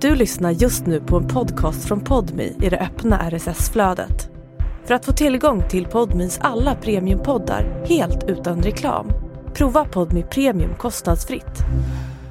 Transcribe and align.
Du 0.00 0.14
lyssnar 0.14 0.50
just 0.50 0.86
nu 0.86 1.00
på 1.00 1.16
en 1.16 1.28
podcast 1.28 1.88
från 1.88 2.00
Podmi 2.00 2.56
i 2.62 2.68
det 2.68 2.78
öppna 2.78 3.30
RSS-flödet. 3.30 4.30
För 4.86 4.94
att 4.94 5.04
få 5.04 5.12
tillgång 5.12 5.68
till 5.68 5.86
Podmis 5.86 6.38
alla 6.38 6.74
premiumpoddar 6.74 7.84
helt 7.86 8.24
utan 8.28 8.62
reklam, 8.62 9.12
prova 9.54 9.84
Podmi 9.84 10.22
Premium 10.22 10.74
kostnadsfritt. 10.74 11.58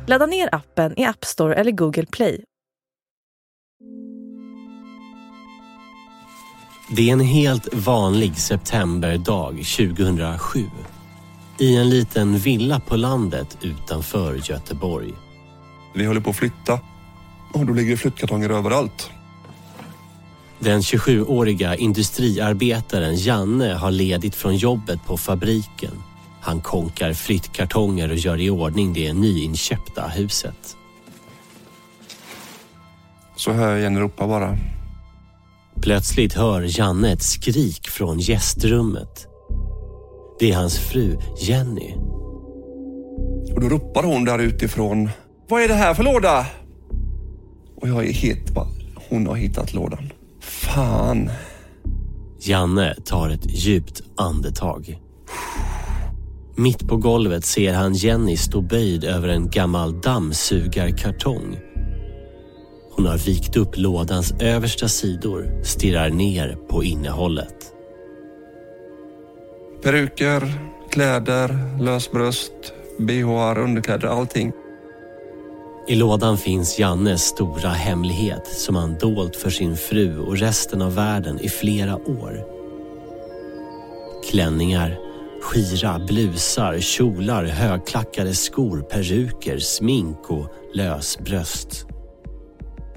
Ladda 0.08 0.26
ner 0.26 0.56
appen 0.56 1.00
i 1.00 1.06
App 1.06 1.26
Store 1.26 1.56
eller 1.56 1.72
Google 1.72 2.06
Play. 2.06 2.44
Det 6.92 7.10
är 7.10 7.14
en 7.14 7.20
helt 7.20 7.74
vanlig 7.74 8.38
septemberdag 8.38 9.52
2007. 9.52 10.60
I 11.60 11.76
en 11.76 11.90
liten 11.90 12.38
villa 12.38 12.80
på 12.80 12.96
landet 12.96 13.58
utanför 13.62 14.50
Göteborg. 14.50 15.14
Vi 15.96 16.06
håller 16.06 16.22
på 16.22 16.30
att 16.30 16.36
flytta 16.36 16.80
och 17.54 17.66
då 17.66 17.74
ligger 17.74 17.92
det 17.92 17.98
flyttkartonger 17.98 18.50
överallt. 18.50 19.10
Den 20.60 20.82
27-åriga 20.82 21.76
industriarbetaren 21.76 23.16
Janne 23.16 23.74
har 23.74 23.92
ledigt 23.92 24.36
från 24.36 24.56
jobbet 24.56 25.00
på 25.06 25.18
fabriken. 25.18 25.92
Han 26.42 26.62
konkar 26.62 27.14
flyttkartonger 27.14 28.12
och 28.12 28.18
gör 28.18 28.42
i 28.42 28.50
ordning 28.50 28.94
det 28.94 29.14
nyinköpta 29.14 30.08
huset. 30.08 30.76
Så 33.36 33.52
hör 33.52 33.72
jag 33.72 33.82
Jenny 33.82 34.00
ropa 34.00 34.28
bara. 34.28 34.58
Plötsligt 35.82 36.34
hör 36.34 36.80
Janne 36.80 37.12
ett 37.12 37.24
skrik 37.24 37.90
från 37.90 38.20
gästrummet. 38.20 39.28
Det 40.40 40.52
är 40.52 40.56
hans 40.56 40.78
fru 40.78 41.18
Jenny. 41.40 41.94
Och 43.54 43.62
då 43.62 43.70
ropar 43.70 44.04
hon 44.04 44.26
där 44.26 44.40
utifrån. 44.40 45.10
Vad 45.50 45.62
är 45.62 45.68
det 45.68 45.74
här 45.74 45.94
för 45.94 46.04
låda? 46.04 46.46
Och 47.82 47.90
jag 47.90 48.08
är 48.08 48.14
helt 48.14 48.54
bara, 48.54 48.68
hon 49.10 49.28
har 49.28 49.36
hittat 49.36 49.74
lådan. 49.74 50.10
Fan. 50.42 51.30
Janne 52.40 52.96
tar 53.06 53.30
ett 53.30 53.66
djupt 53.66 54.02
andetag. 54.16 55.00
Mitt 56.56 56.88
på 56.88 56.98
golvet 56.98 57.46
ser 57.46 57.74
han 57.74 57.94
Jenny 57.94 58.38
stå 58.38 58.62
böjd 58.62 59.04
över 59.04 59.28
en 59.28 59.50
gammal 59.50 60.02
dammsugarkartong. 60.02 61.60
Hon 62.92 63.06
har 63.06 63.18
vikt 63.18 63.56
upp 63.56 63.78
lådans 63.78 64.34
översta 64.40 64.88
sidor, 64.88 65.64
stirrar 65.64 66.10
ner 66.10 66.58
på 66.70 66.84
innehållet. 66.84 67.74
Peruker, 69.84 70.54
kläder, 70.92 71.80
lösbröst, 71.82 72.74
bhar, 72.98 73.58
underkläder, 73.60 74.08
allting. 74.08 74.52
I 75.90 75.96
lådan 75.96 76.38
finns 76.38 76.80
Jannes 76.80 77.22
stora 77.22 77.70
hemlighet 77.70 78.48
som 78.48 78.76
han 78.76 78.98
dolt 78.98 79.36
för 79.36 79.50
sin 79.50 79.78
fru 79.78 80.20
och 80.20 80.38
resten 80.38 80.82
av 80.82 80.96
världen 80.96 81.40
i 81.40 81.50
flera 81.50 81.96
år. 81.96 82.46
Klänningar, 84.32 84.98
skira 85.42 86.00
blusar, 86.00 86.80
kjolar, 86.80 87.46
högklackade 87.46 88.34
skor, 88.34 88.82
peruker, 88.82 89.60
smink 89.60 90.30
och 90.30 90.48
lösbröst. 90.74 91.86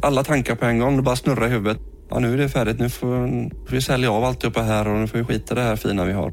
Alla 0.02 0.24
tankar 0.24 0.54
på 0.54 0.64
en 0.64 0.78
gång, 0.78 0.96
det 0.96 1.02
bara 1.02 1.16
snurrar 1.16 1.46
i 1.46 1.50
huvudet. 1.50 1.78
Ja, 2.10 2.18
nu 2.18 2.32
är 2.32 2.36
det 2.36 2.48
färdigt, 2.48 2.78
nu 2.78 2.90
får, 2.90 3.50
vi 3.70 3.82
sälja 3.82 4.12
av 4.12 4.24
alltihopa 4.24 4.62
här 4.62 4.88
och 4.88 4.98
nu 4.98 5.06
får 5.06 5.18
vi 5.18 5.24
skita 5.24 5.54
i 5.54 5.56
det 5.56 5.62
här 5.62 5.76
fina 5.76 6.04
vi 6.04 6.12
har. 6.12 6.32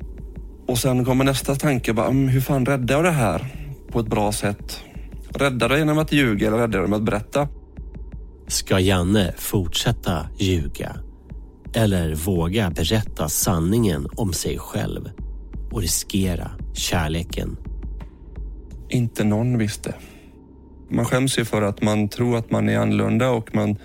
Och 0.68 0.78
sen 0.78 1.06
kommer 1.06 1.26
nästa 1.26 1.56
tanke, 1.56 1.94
bara, 1.94 2.08
mm, 2.08 2.28
hur 2.28 2.42
fan 2.42 2.66
räddar 2.66 2.96
jag 2.96 3.04
det 3.04 3.12
här 3.12 3.46
på 3.92 4.00
ett 4.00 4.08
bra 4.08 4.32
sätt? 4.32 4.84
Räddar 5.34 5.70
det 5.70 5.78
genom 5.78 5.98
att 5.98 6.12
ljuga 6.12 6.48
eller 6.48 6.58
räddar 6.58 6.68
det 6.68 6.78
genom 6.78 6.94
att 6.94 7.06
berätta? 7.06 7.48
Ska 8.48 8.80
Janne 8.80 9.34
fortsätta 9.38 10.30
ljuga? 10.38 10.96
Eller 11.74 12.16
våga 12.16 12.70
berätta 12.70 13.30
sanningen 13.30 14.08
om 14.16 14.34
sig 14.34 14.58
själv 14.58 15.10
och 15.72 15.82
riskera 15.82 16.52
kärleken? 16.74 17.58
Inte 18.90 19.24
någon 19.24 19.58
visste. 19.58 19.96
Man 20.90 21.06
skäms 21.06 21.40
ju 21.40 21.46
för 21.46 21.62
att 21.62 21.82
man 21.82 22.10
tror 22.10 22.38
att 22.38 22.52
man 22.52 22.70
är 22.70 22.78
annorlunda 22.78 23.30
och 23.30 23.56
man 23.56 23.76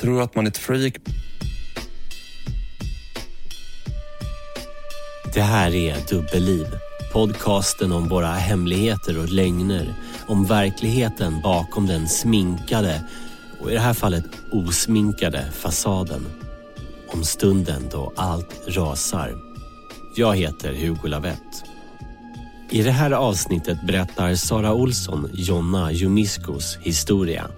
tror 0.00 0.22
att 0.22 0.34
man 0.34 0.46
är 0.46 0.50
ett 0.50 0.58
freak. 0.58 0.96
Det 5.34 5.42
här 5.42 5.74
är 5.74 5.96
Dubbelliv. 6.10 6.66
Podcasten 7.12 7.92
om 7.92 8.08
våra 8.08 8.26
hemligheter 8.26 9.18
och 9.18 9.28
lögner. 9.28 9.94
Om 10.26 10.44
verkligheten 10.46 11.40
bakom 11.42 11.86
den 11.86 12.08
sminkade 12.08 13.04
och 13.60 13.70
i 13.70 13.74
det 13.74 13.80
här 13.80 13.94
fallet 13.94 14.24
osminkade 14.52 15.50
fasaden. 15.52 16.26
Om 17.08 17.24
stunden 17.24 17.82
då 17.90 18.12
allt 18.16 18.68
rasar. 18.68 19.34
Jag 20.16 20.36
heter 20.36 20.74
Hugo 20.74 21.08
Lavett. 21.08 21.64
I 22.70 22.82
det 22.82 22.90
här 22.90 23.10
avsnittet 23.10 23.86
berättar 23.86 24.34
Sara 24.34 24.72
Olsson 24.72 25.30
Jonna 25.32 25.92
Jumiskos 25.92 26.78
historia. 26.80 27.50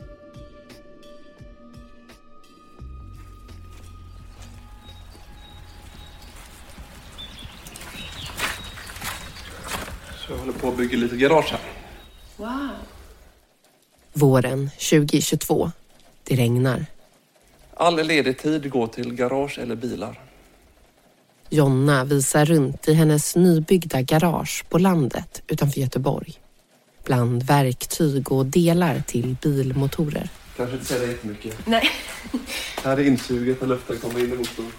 Bygga 10.94 11.03
lite 11.03 11.16
garage 11.16 11.50
här. 11.50 11.60
Wow. 12.37 12.71
Våren 14.12 14.71
2022. 14.91 15.72
Det 16.25 16.37
regnar. 16.37 16.87
All 17.77 18.06
ledig 18.06 18.38
tid 18.38 18.71
går 18.71 18.87
till 18.87 19.15
garage 19.15 19.59
eller 19.59 19.77
bilar. 19.77 20.21
Jonna 21.50 22.05
visar 22.05 22.44
runt 22.44 22.88
i 22.88 22.94
hennes 22.94 23.37
nybyggda 23.37 24.03
garage 24.03 24.65
på 24.69 24.78
landet 24.78 25.43
utanför 25.49 25.81
Göteborg. 25.81 26.34
Bland 27.05 27.43
verktyg 27.43 28.32
och 28.32 28.47
delar 28.47 29.03
till 29.06 29.37
bilmotorer. 29.43 30.28
Kanske 30.56 30.75
inte 30.75 30.87
säger 30.87 31.09
jättemycket. 31.09 31.66
Nej. 31.66 31.91
Här 32.84 32.97
är 32.97 33.05
insuget 33.05 33.61
när 33.61 33.69
luften 33.69 33.99
kommer 33.99 34.21
in 34.21 34.32
i 34.32 34.37
motorn. 34.37 34.72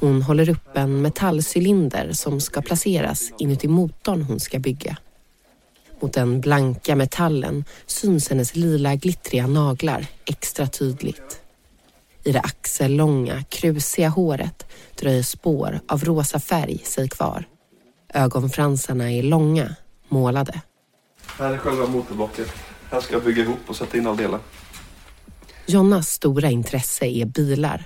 Hon 0.00 0.22
håller 0.22 0.48
upp 0.50 0.76
en 0.76 1.02
metallcylinder 1.02 2.12
som 2.12 2.40
ska 2.40 2.62
placeras 2.62 3.32
inuti 3.38 3.68
motorn 3.68 4.22
hon 4.22 4.40
ska 4.40 4.58
bygga. 4.58 4.96
Mot 6.00 6.12
den 6.12 6.40
blanka 6.40 6.96
metallen 6.96 7.64
syns 7.86 8.28
hennes 8.28 8.56
lila 8.56 8.94
glittriga 8.94 9.46
naglar 9.46 10.06
extra 10.24 10.66
tydligt. 10.66 11.40
I 12.24 12.32
det 12.32 12.40
axellånga, 12.40 13.44
krusiga 13.48 14.08
håret 14.08 14.66
dröjer 15.00 15.22
spår 15.22 15.80
av 15.88 16.04
rosa 16.04 16.40
färg 16.40 16.78
sig 16.78 17.08
kvar. 17.08 17.44
Ögonfransarna 18.14 19.12
är 19.12 19.22
långa, 19.22 19.76
målade. 20.08 20.60
Här 21.38 21.52
är 21.52 21.58
själva 21.58 21.86
motorblocket. 21.86 22.48
Här 22.90 23.00
ska 23.00 23.14
jag 23.14 23.24
bygga 23.24 23.42
ihop 23.42 23.58
och 23.66 23.76
sätta 23.76 23.96
in 23.96 24.06
all 24.06 24.16
delar. 24.16 24.40
Jonnas 25.66 26.08
stora 26.08 26.50
intresse 26.50 27.06
är 27.06 27.24
bilar. 27.24 27.84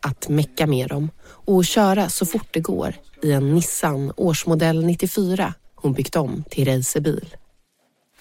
Att 0.00 0.28
mecka 0.28 0.66
med 0.66 0.88
dem 0.88 1.10
och 1.24 1.64
köra 1.64 2.08
så 2.08 2.26
fort 2.26 2.48
det 2.50 2.60
går 2.60 2.94
i 3.22 3.32
en 3.32 3.54
Nissan 3.54 4.12
årsmodell 4.16 4.84
94 4.84 5.54
hon 5.74 5.92
byggt 5.92 6.16
om 6.16 6.44
till 6.50 6.68
racerbil. 6.68 7.36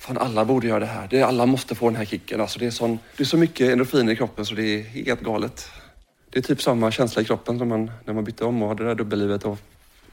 Fan, 0.02 0.18
alla 0.18 0.46
borde 0.46 0.68
göra 0.68 0.80
det 0.80 0.86
här. 0.86 1.08
Det, 1.10 1.22
alla 1.22 1.46
måste 1.46 1.76
få 1.76 1.90
den 1.90 1.96
här 1.96 2.06
kicken. 2.06 2.42
Alltså, 2.42 2.60
det, 2.60 2.66
är 2.66 2.72
sån, 2.72 3.00
det 3.18 3.24
är 3.24 3.26
så 3.26 3.38
mycket 3.38 3.70
endorfiner 3.70 4.14
i 4.14 4.16
kroppen 4.16 4.46
så 4.46 4.56
det 4.56 4.64
är 4.64 4.84
helt 4.84 5.22
galet. 5.22 5.70
Det 6.30 6.40
är 6.40 6.44
typ 6.44 6.62
samma 6.62 6.92
känsla 6.92 7.22
i 7.22 7.26
kroppen 7.26 7.60
som 7.60 7.70
man, 7.70 7.92
när 8.06 8.14
man 8.14 8.24
bytte 8.24 8.46
om 8.46 8.64
och 8.64 8.70
hade 8.70 8.84
det 8.84 8.90
där 8.90 8.96
dubbellivet 8.96 9.44
och 9.44 9.58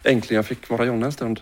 äntligen 0.03 0.37
jag 0.37 0.47
fick 0.47 0.71
vara 0.71 0.85
Jonna 0.85 1.07
en 1.07 1.13
stund. 1.13 1.41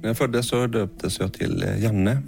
När 0.00 0.08
jag 0.08 0.18
föddes 0.18 0.48
så 0.48 0.66
döptes 0.66 1.20
jag 1.20 1.32
till 1.32 1.62
eh, 1.62 1.84
Janne. 1.84 2.22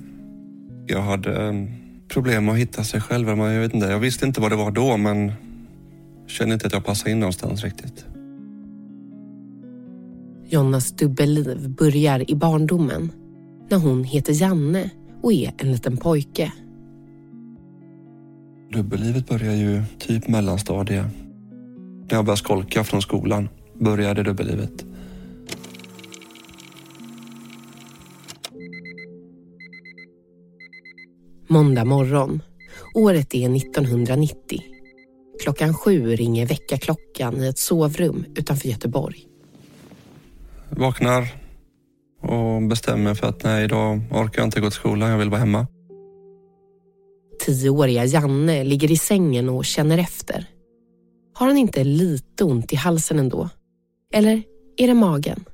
Jag 0.87 1.03
hade 1.03 1.33
problem 1.33 1.79
problem 2.09 2.49
att 2.49 2.57
hitta 2.57 2.85
sig 2.85 3.01
själv. 3.01 3.29
Jag, 3.29 3.61
vet 3.61 3.75
inte, 3.75 3.87
jag 3.87 3.99
visste 3.99 4.27
inte 4.27 4.41
vad 4.41 4.53
det 4.53 4.57
var 4.57 4.71
då 4.71 4.97
men 4.97 5.33
kände 6.27 6.55
inte 6.55 6.67
att 6.67 6.73
jag 6.73 6.85
passade 6.85 7.11
in 7.11 7.21
någonstans 7.21 7.65
riktigt. 7.65 8.12
Jonnas 10.53 10.93
dubbelliv 10.93 11.71
börjar 11.71 12.31
i 12.31 12.35
barndomen 12.35 13.13
när 13.71 13.79
hon 13.79 14.05
heter 14.05 14.43
Janne 14.43 14.91
och 15.23 15.33
är 15.33 15.53
en 15.59 15.73
liten 15.73 15.97
pojke. 15.97 16.53
Dubbellivet 18.73 19.29
börjar 19.29 19.53
ju 19.53 19.83
typ 19.99 20.29
mellanstadie. 20.29 21.03
När 21.03 22.17
jag 22.17 22.25
började 22.25 22.37
skolka 22.37 22.85
från 22.85 23.03
skolan 23.03 23.49
började 23.81 24.23
dubbellivet. 24.23 24.85
Måndag 31.49 31.85
morgon. 31.85 32.43
Året 32.95 33.35
är 33.35 33.57
1990. 33.57 34.61
Klockan 35.43 35.75
sju 35.75 36.07
ringer 36.07 36.47
väckarklockan 36.47 37.43
i 37.43 37.47
ett 37.47 37.59
sovrum 37.59 38.25
utanför 38.37 38.69
Göteborg. 38.69 39.32
Vaknar 40.77 41.29
och 42.23 42.63
bestämmer 42.63 43.15
för 43.15 43.27
att 43.27 43.45
nej, 43.45 43.65
idag 43.65 44.01
orkar 44.11 44.41
jag 44.41 44.47
inte 44.47 44.61
gå 44.61 44.71
till 44.71 44.79
skolan, 44.79 45.11
jag 45.11 45.19
vill 45.19 45.31
vara 45.31 45.41
hemma. 45.41 45.67
Tioåriga 47.47 48.05
Janne 48.05 48.65
ligger 48.65 48.91
i 48.91 48.97
sängen 48.97 49.49
och 49.49 49.65
känner 49.65 49.99
efter. 49.99 50.47
Har 51.35 51.47
han 51.47 51.59
inte 51.59 51.85
lite 51.85 52.45
ont 52.45 52.73
i 52.73 52.77
halsen 52.77 53.19
ändå? 53.19 53.49
Eller 54.13 54.43
är 54.77 54.87
det 54.87 54.95
magen? 54.95 55.45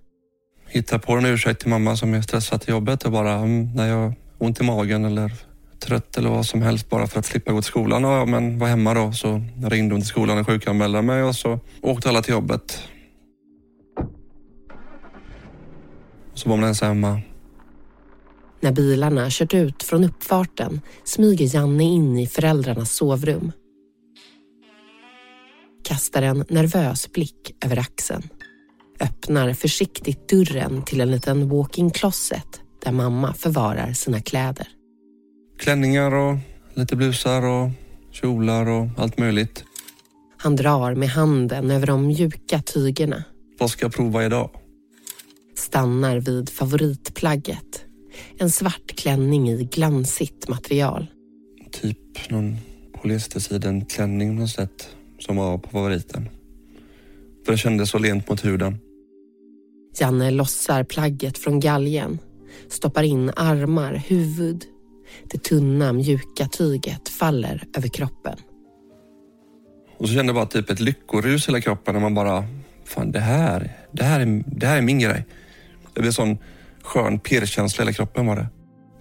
Hittar 0.69 0.99
på 0.99 1.13
en 1.13 1.27
ursäkt 1.27 1.61
till 1.61 1.71
mamma 1.71 1.97
som 1.97 2.15
är 2.15 2.23
stressad 2.23 2.61
till 2.61 2.71
jobbet 2.71 3.05
och 3.05 3.13
bara, 3.13 3.33
mm, 3.33 3.75
när 3.75 3.89
jag 3.89 3.97
har 3.97 4.15
ont 4.39 4.61
i 4.61 4.65
magen 4.65 5.05
eller 5.05 5.33
trött 5.81 6.19
eller 6.19 6.31
vad 6.31 6.47
som 6.47 6.63
helst 6.63 6.91
bara 6.91 7.07
för 7.07 7.19
att 7.19 7.27
slippa 7.27 7.53
gå 7.53 7.63
till 7.63 7.69
skolan. 7.69 8.03
Ja, 8.03 8.25
men 8.25 8.59
var 8.59 8.69
hemma 8.69 8.95
då. 8.95 9.13
Så 9.13 9.43
ringde 9.65 9.95
hon 9.95 10.01
till 10.01 10.09
skolan 10.09 10.39
och 10.39 10.47
sjukanmälde 10.47 11.03
mig 11.03 11.23
och 11.23 11.35
så 11.35 11.61
åkte 11.83 12.09
alla 12.09 12.23
till 12.23 12.33
jobbet. 12.33 12.83
Så 16.39 16.49
var 16.49 16.57
man 16.57 16.69
ensam 16.69 16.89
hemma. 16.89 17.21
När 18.61 18.73
bilarna 18.73 19.27
kört 19.31 19.55
ut 19.55 19.83
från 19.83 20.05
uppfarten 20.05 20.81
smyger 21.05 21.55
Janne 21.55 21.85
in 21.85 22.19
i 22.19 22.27
föräldrarnas 22.27 22.93
sovrum. 22.93 23.53
Kastar 25.85 26.23
en 26.23 26.45
nervös 26.49 27.13
blick 27.13 27.55
över 27.65 27.79
axeln. 27.79 28.23
Öppnar 29.01 29.53
försiktigt 29.53 30.29
dörren 30.29 30.83
till 30.83 31.01
en 31.01 31.11
liten 31.11 31.49
walk-in 31.49 31.91
closet 31.91 32.61
där 32.85 32.93
mamma 32.93 33.35
förvarar 33.35 33.93
sina 33.93 34.21
kläder. 34.21 34.69
Klänningar 35.59 36.15
och 36.15 36.37
lite 36.75 36.97
blusar 36.97 37.43
och 37.43 37.71
kjolar 38.13 38.69
och 38.69 38.87
allt 38.97 39.19
möjligt. 39.19 39.65
Han 40.37 40.57
drar 40.57 40.95
med 40.95 41.09
handen 41.09 41.71
över 41.71 41.87
de 41.87 42.07
mjuka 42.07 42.63
tygerna. 42.63 43.25
Vad 43.59 43.71
ska 43.71 43.85
jag 43.85 43.93
prova 43.93 44.25
idag? 44.25 44.51
Stannar 45.69 46.21
vid 46.21 46.51
favoritplagget. 46.51 47.85
En 48.39 48.51
svart 48.51 48.97
klänning 48.97 49.51
i 49.51 49.65
glansigt 49.65 50.49
material. 50.49 51.07
Typ 51.73 52.31
någon 52.31 52.57
polyestersidenklänning 52.93 54.37
på 54.37 54.41
något 54.41 54.51
sätt 54.51 54.89
som 55.19 55.37
var 55.37 55.59
på 55.59 55.69
favoriten. 55.69 56.29
För 57.45 57.53
det 57.53 57.59
kändes 57.59 57.91
så 57.91 57.99
lent 57.99 58.29
mot 58.29 58.45
huden. 58.45 58.79
Janne 60.01 60.31
lossar 60.31 60.85
plagget 60.85 61.39
från 61.39 61.61
galgen. 61.61 62.19
Stoppar 62.69 63.03
in 63.03 63.31
armar, 63.37 63.95
huvud. 63.95 64.65
Det 65.31 65.43
tunna 65.43 65.93
mjuka 65.93 66.49
tyget 66.49 67.09
faller 67.09 67.65
över 67.77 67.89
kroppen. 67.89 68.37
Och 69.99 70.09
så 70.09 70.15
kände 70.15 70.31
jag 70.31 70.35
bara 70.35 70.47
typ 70.47 70.71
ett 70.71 70.81
lyckorus 70.81 71.49
i 71.49 71.51
hela 71.51 71.61
kroppen 71.61 71.95
när 71.95 72.01
man 72.01 72.15
bara, 72.15 72.45
fan 72.85 73.13
det 73.13 73.21
här, 73.21 73.73
det 73.93 74.05
här 74.05 74.21
är, 74.21 74.45
det 74.47 74.67
här 74.67 74.79
är 74.79 74.83
min 74.83 74.99
grej. 74.99 75.25
Det 75.99 76.03
blev 76.03 76.13
sån 76.13 76.39
skön 76.83 77.19
pirrkänsla 77.19 77.83
i 77.83 77.85
hela 77.85 77.93
kroppen 77.93 78.27
var 78.27 78.37
det. 78.37 78.49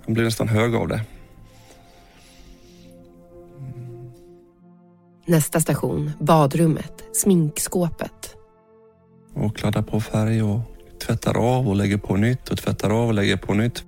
Man 0.06 0.14
blev 0.14 0.26
nästan 0.26 0.48
hög 0.48 0.76
av 0.76 0.88
det. 0.88 1.02
Nästa 5.26 5.62
station, 5.62 6.12
badrummet, 6.20 7.04
sminkskåpet. 7.14 8.36
Och 9.34 9.58
kladdar 9.58 9.82
på 9.82 10.02
färg 10.02 10.44
och 10.44 10.60
tvättar 11.06 11.38
av 11.38 11.70
och 11.70 11.76
lägger 11.76 11.98
på 11.98 12.16
nytt 12.16 12.50
och 12.50 12.58
tvättar 12.58 12.90
av 12.90 13.08
och 13.08 13.14
lägger 13.14 13.38
på 13.38 13.54
nytt. 13.54 13.84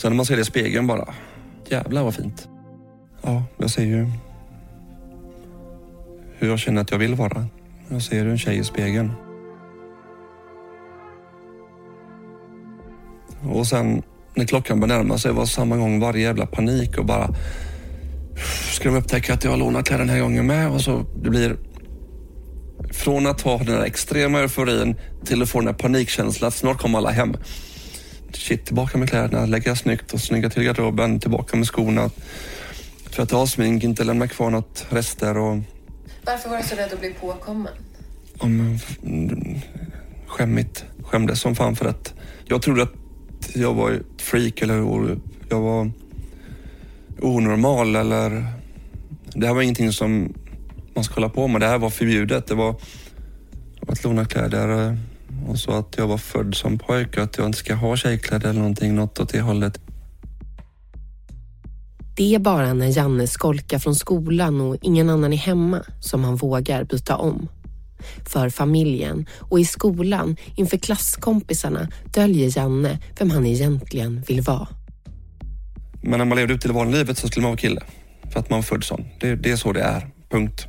Sen 0.00 0.12
när 0.12 0.16
man 0.16 0.26
ser 0.26 0.36
det 0.36 0.42
i 0.42 0.44
spegeln 0.44 0.86
bara, 0.86 1.14
jävlar 1.66 2.02
vad 2.02 2.14
fint. 2.14 2.48
Ja, 3.22 3.44
jag 3.56 3.70
ser 3.70 3.84
ju 3.84 4.10
hur 6.38 6.48
jag 6.48 6.58
känner 6.58 6.82
att 6.82 6.90
jag 6.90 6.98
vill 6.98 7.14
vara. 7.14 7.46
Jag 7.88 8.02
ser 8.02 8.26
en 8.26 8.38
tjej 8.38 8.58
i 8.58 8.64
spegeln. 8.64 9.25
Och 13.42 13.66
sen 13.66 14.02
när 14.34 14.44
klockan 14.44 14.80
börjar 14.80 14.98
närma 14.98 15.18
sig 15.18 15.32
var 15.32 15.46
samma 15.46 15.76
gång 15.76 16.00
varje 16.00 16.22
jävla 16.22 16.46
panik 16.46 16.98
och 16.98 17.04
bara 17.04 17.34
ska 18.72 18.88
de 18.88 18.96
upptäcka 18.96 19.34
att 19.34 19.44
jag 19.44 19.50
har 19.50 19.58
lånat 19.58 19.86
kläder 19.86 20.04
den 20.04 20.14
här 20.14 20.20
gången 20.20 20.46
med 20.46 20.70
och 20.70 20.80
så 20.80 21.04
det 21.22 21.30
blir 21.30 21.56
från 22.90 23.26
att 23.26 23.40
ha 23.40 23.58
den 23.58 23.74
här 23.74 23.84
extrema 23.84 24.38
euforin 24.38 24.96
till 25.24 25.42
att 25.42 25.48
få 25.48 25.58
den 25.58 25.66
här 25.66 25.74
panikkänslan 25.74 26.48
att 26.48 26.54
snart 26.54 26.78
kommer 26.78 26.98
alla 26.98 27.10
hem. 27.10 27.36
Shit, 28.32 28.66
tillbaka 28.66 28.98
med 28.98 29.08
kläderna, 29.08 29.46
lägga 29.46 29.76
snyggt 29.76 30.12
och 30.12 30.20
snygga 30.20 30.50
till 30.50 30.62
garderoben, 30.62 31.20
tillbaka 31.20 31.56
med 31.56 31.66
skorna. 31.66 32.10
Tvätta 33.10 33.36
av 33.36 33.46
smink, 33.46 33.84
inte 33.84 34.04
lämna 34.04 34.28
kvar 34.28 34.50
något 34.50 34.86
rester 34.88 35.38
och... 35.38 35.58
Varför 36.26 36.50
var 36.50 36.56
du 36.56 36.62
så 36.62 36.76
rädd 36.76 36.92
att 36.92 37.00
bli 37.00 37.14
påkommen? 37.20 37.72
Ja, 38.40 38.46
men, 38.46 38.78
skämmigt. 40.26 40.84
Skämdes 41.02 41.40
som 41.40 41.54
fan 41.54 41.76
för 41.76 41.84
att 41.84 42.14
jag 42.44 42.62
trodde 42.62 42.82
att 42.82 42.92
jag 43.54 43.74
var 43.74 43.90
ett 43.90 44.22
freak 44.22 44.62
eller 44.62 44.74
jag 45.48 45.60
var 45.60 45.90
onormal 47.20 47.96
eller... 47.96 48.46
Det 49.34 49.46
här 49.46 49.54
var 49.54 49.62
ingenting 49.62 49.92
som 49.92 50.34
man 50.94 51.04
ska 51.04 51.14
hålla 51.14 51.28
på 51.28 51.48
med. 51.48 51.60
Det 51.60 51.66
här 51.66 51.78
var 51.78 51.90
förbjudet. 51.90 52.46
Det 52.46 52.54
var 52.54 52.76
att 53.88 54.04
låna 54.04 54.24
kläder 54.24 54.98
och 55.48 55.58
så 55.58 55.72
att 55.72 55.94
jag 55.98 56.06
var 56.06 56.18
född 56.18 56.54
som 56.54 56.78
pojke 56.78 57.22
att 57.22 57.38
jag 57.38 57.46
inte 57.46 57.58
ska 57.58 57.74
ha 57.74 57.96
tjejkläder 57.96 58.48
eller 58.48 58.60
någonting, 58.60 58.94
något 58.94 59.20
åt 59.20 59.28
det 59.28 59.40
hållet. 59.40 59.80
Det 62.16 62.34
är 62.34 62.38
bara 62.38 62.74
när 62.74 62.96
Janne 62.96 63.26
skolkar 63.26 63.78
från 63.78 63.94
skolan 63.94 64.60
och 64.60 64.76
ingen 64.82 65.10
annan 65.10 65.32
är 65.32 65.36
hemma 65.36 65.82
som 66.00 66.24
han 66.24 66.36
vågar 66.36 66.84
byta 66.84 67.16
om. 67.16 67.48
För 68.26 68.50
familjen 68.50 69.26
och 69.38 69.60
i 69.60 69.64
skolan 69.64 70.36
inför 70.56 70.76
klasskompisarna 70.76 71.88
döljer 72.14 72.58
Janne 72.58 72.98
vem 73.18 73.30
han 73.30 73.46
egentligen 73.46 74.22
vill 74.28 74.40
vara. 74.40 74.68
Men 76.02 76.18
när 76.18 76.24
man 76.24 76.38
levde 76.38 76.54
ute 76.54 76.66
i 76.66 76.68
det 76.68 76.74
vanliga 76.74 76.98
livet 76.98 77.18
så 77.18 77.28
skulle 77.28 77.42
man 77.42 77.50
vara 77.50 77.58
kille. 77.58 77.82
För 78.32 78.40
att 78.40 78.50
man 78.50 78.62
född 78.62 78.84
sån. 78.84 79.04
Det, 79.20 79.34
det 79.34 79.50
är 79.50 79.56
så 79.56 79.72
det 79.72 79.82
är. 79.82 80.08
Punkt. 80.30 80.66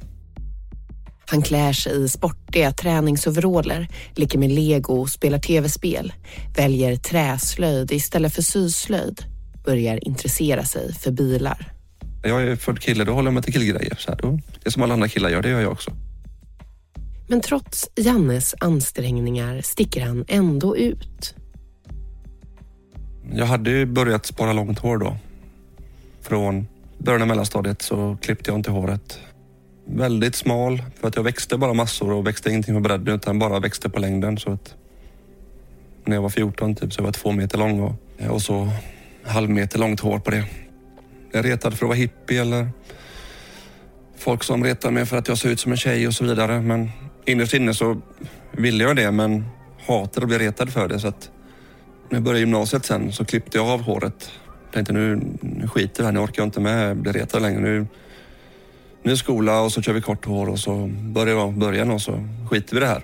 Han 1.30 1.42
klär 1.42 1.74
sig 1.74 2.04
i 2.04 2.10
sportiga 2.10 2.72
träningsoveraller, 2.72 3.88
leker 4.16 4.40
med 4.40 4.52
lego 4.52 4.94
och 4.94 5.10
spelar 5.10 5.40
tv-spel, 5.40 6.14
väljer 6.58 6.96
träslöjd 6.96 7.92
istället 7.92 8.34
för 8.34 8.42
syslöjd, 8.42 9.22
börjar 9.66 10.08
intressera 10.08 10.66
sig 10.66 10.94
för 10.94 11.12
bilar. 11.12 11.74
Jag 12.24 12.44
är 12.44 12.56
född 12.56 12.80
kille, 12.80 13.04
då 13.04 13.14
håller 13.14 13.28
jag 13.28 13.34
mig 13.34 13.44
till 13.44 13.54
killgrejer. 13.54 13.96
Så 14.00 14.12
här, 14.12 14.42
det 14.64 14.72
som 14.72 14.84
alla 14.84 14.94
andra 14.94 15.08
killar 15.08 15.30
gör, 15.30 15.42
det 15.42 15.50
gör 15.50 15.60
jag 15.60 15.72
också. 15.72 15.92
Men 17.28 17.42
trots 17.42 17.90
Jannes 17.96 18.56
ansträngningar 18.60 19.62
sticker 19.62 20.06
han 20.06 20.26
ändå 20.28 20.78
ut. 20.78 21.36
Jag 23.32 23.46
hade 23.46 23.86
börjat 23.86 24.26
spara 24.26 24.54
långt 24.54 24.80
hår 24.80 24.98
då. 24.98 25.18
Från 26.22 26.68
början 26.98 27.22
av 27.22 27.28
mellanstadiet 27.28 27.82
så 27.82 28.18
klippte 28.22 28.50
jag 28.50 28.60
inte 28.60 28.72
håret. 28.72 29.20
Väldigt 29.86 30.36
smal 30.36 30.84
för 31.00 31.08
att 31.08 31.16
jag 31.16 31.24
växte 31.24 31.58
bara 31.58 31.74
massor 31.74 32.12
och 32.12 32.28
växte 32.28 32.50
ingenting 32.50 32.76
på 32.76 32.80
bredden 32.80 33.16
utan 33.16 33.40
bara 33.40 33.60
växte 33.60 33.90
på 33.90 34.00
längden. 34.00 34.38
Så 34.38 34.52
att 34.52 34.76
när 36.06 36.16
jag 36.16 36.22
var 36.22 36.30
14 36.30 36.76
typ 36.76 36.94
så 36.94 37.02
var 37.02 37.08
jag 37.08 37.14
två 37.14 37.32
meter 37.32 37.58
lång 37.58 37.80
och, 37.80 37.94
och 38.30 38.42
så 38.42 38.70
halvmeter 39.24 39.80
långt 39.80 40.00
hår 40.00 40.20
på 40.20 40.32
det. 40.32 40.46
Jag 41.32 41.46
retade 41.46 41.76
för 41.76 41.86
att 41.86 41.90
vara 41.90 41.98
hippie 41.98 42.42
eller 42.42 42.70
folk 44.18 44.44
som 44.44 44.64
retade 44.64 44.94
mig 44.94 45.06
för 45.06 45.18
att 45.18 45.28
jag 45.28 45.38
såg 45.38 45.52
ut 45.52 45.60
som 45.60 45.72
en 45.72 45.78
tjej 45.78 46.08
och 46.08 46.14
så 46.14 46.26
vidare. 46.26 46.62
Men 46.62 46.92
innerst 47.28 47.54
inne 47.54 47.74
så 47.74 48.02
ville 48.52 48.84
jag 48.84 48.96
det 48.96 49.12
men 49.12 49.46
hatade 49.88 50.24
att 50.24 50.28
bli 50.28 50.38
retad 50.38 50.74
för 50.74 50.88
det. 50.88 51.00
Så 51.00 51.08
att 51.08 51.32
när 52.10 52.16
jag 52.16 52.24
började 52.24 52.40
gymnasiet 52.40 52.86
sen 52.86 53.12
så 53.12 53.26
klippte 53.26 53.58
jag 53.58 53.68
av 53.68 53.82
håret. 53.82 54.32
Jag 54.64 54.74
tänkte 54.74 54.94
nu, 54.94 55.22
nu 55.42 55.68
skiter 55.68 55.98
det 55.98 56.06
här, 56.06 56.12
nu 56.12 56.20
orkar 56.20 56.42
jag 56.42 56.48
inte 56.48 56.60
med 56.60 56.98
bli 56.98 57.12
retad 57.12 57.42
längre. 57.42 57.60
Nu, 57.60 57.88
nu 59.04 59.12
är 59.12 59.16
skola 59.16 59.62
och 59.62 59.72
så 59.72 59.82
kör 59.82 59.94
vi 59.94 60.02
kort 60.02 60.26
hår 60.26 60.50
och 60.50 60.60
så 60.60 60.88
börjar 60.88 61.36
vi 61.36 61.42
om 61.42 61.60
början 61.60 61.92
och 61.92 62.02
så 62.02 62.28
skiter 62.50 62.74
vi 62.74 62.80
det 62.80 62.88
här. 62.88 63.04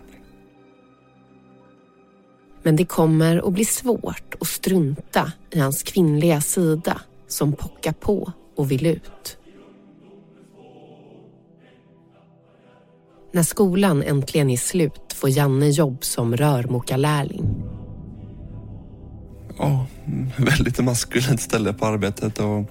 Men 2.64 2.76
det 2.76 2.86
kommer 2.86 3.48
att 3.48 3.54
bli 3.54 3.66
svårt 3.66 4.36
att 4.40 4.48
strunta 4.48 5.32
i 5.52 5.60
hans 5.60 5.84
kvinnliga 5.84 6.42
sida 6.42 7.02
som 7.28 7.54
pockar 7.54 7.94
på 7.94 8.32
och 8.56 8.72
vill 8.72 8.86
ut. 8.86 9.38
När 13.34 13.44
skolan 13.44 14.04
äntligen 14.04 14.50
är 14.50 14.58
slut 14.58 15.14
får 15.14 15.30
Janne 15.30 15.70
jobb 15.70 16.04
som 16.04 16.38
rörmokarlärling. 16.38 17.64
Ja, 19.58 19.86
väldigt 20.38 20.80
maskulint 20.80 21.42
ställe 21.42 21.74
på 21.74 21.86
arbetet 21.86 22.40
och 22.40 22.66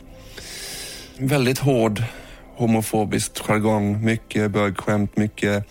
väldigt 1.18 1.58
hård 1.58 2.02
homofobiskt 2.56 3.38
jargong. 3.38 4.04
Mycket 4.04 4.50
bögskämt, 4.50 5.16
mycket... 5.16 5.64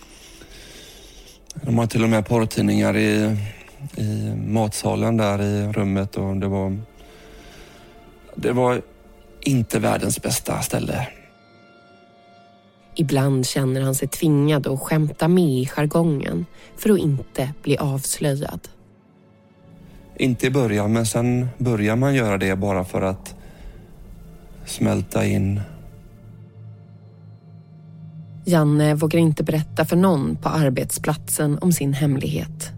De 1.54 1.78
har 1.78 1.86
till 1.86 2.02
och 2.02 2.10
med 2.10 2.26
porrtidningar 2.26 2.96
i, 2.96 3.36
i 3.96 4.34
matsalen 4.46 5.16
där 5.16 5.42
i 5.42 5.72
rummet 5.72 6.16
och 6.16 6.36
det 6.36 6.48
var... 6.48 6.78
Det 8.36 8.52
var 8.52 8.82
inte 9.40 9.78
världens 9.78 10.22
bästa 10.22 10.62
ställe. 10.62 11.08
Ibland 12.94 13.46
känner 13.46 13.80
han 13.80 13.94
sig 13.94 14.08
tvingad 14.08 14.66
att 14.66 14.80
skämta 14.80 15.28
med 15.28 15.44
i 15.44 15.66
jargongen 15.66 16.46
för 16.76 16.90
att 16.90 16.98
inte 16.98 17.52
bli 17.62 17.76
avslöjad. 17.76 18.68
Inte 20.16 20.46
i 20.46 20.50
början, 20.50 20.92
men 20.92 21.06
sen 21.06 21.48
börjar 21.58 21.96
man 21.96 22.14
göra 22.14 22.38
det 22.38 22.56
bara 22.56 22.84
för 22.84 23.02
att 23.02 23.34
smälta 24.66 25.24
in. 25.24 25.60
Janne 28.44 28.94
vågar 28.94 29.18
inte 29.18 29.44
berätta 29.44 29.84
för 29.84 29.96
någon 29.96 30.36
på 30.36 30.48
arbetsplatsen 30.48 31.58
om 31.58 31.72
sin 31.72 31.92
hemlighet. 31.92 32.72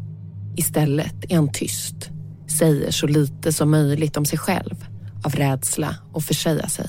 Istället 0.56 1.24
är 1.28 1.36
han 1.36 1.52
tyst, 1.52 2.10
säger 2.58 2.90
så 2.90 3.06
lite 3.06 3.52
som 3.52 3.70
möjligt 3.70 4.16
om 4.16 4.24
sig 4.24 4.38
själv 4.38 4.86
av 5.24 5.32
rädsla 5.32 5.96
att 6.14 6.24
försäga 6.24 6.68
sig. 6.68 6.86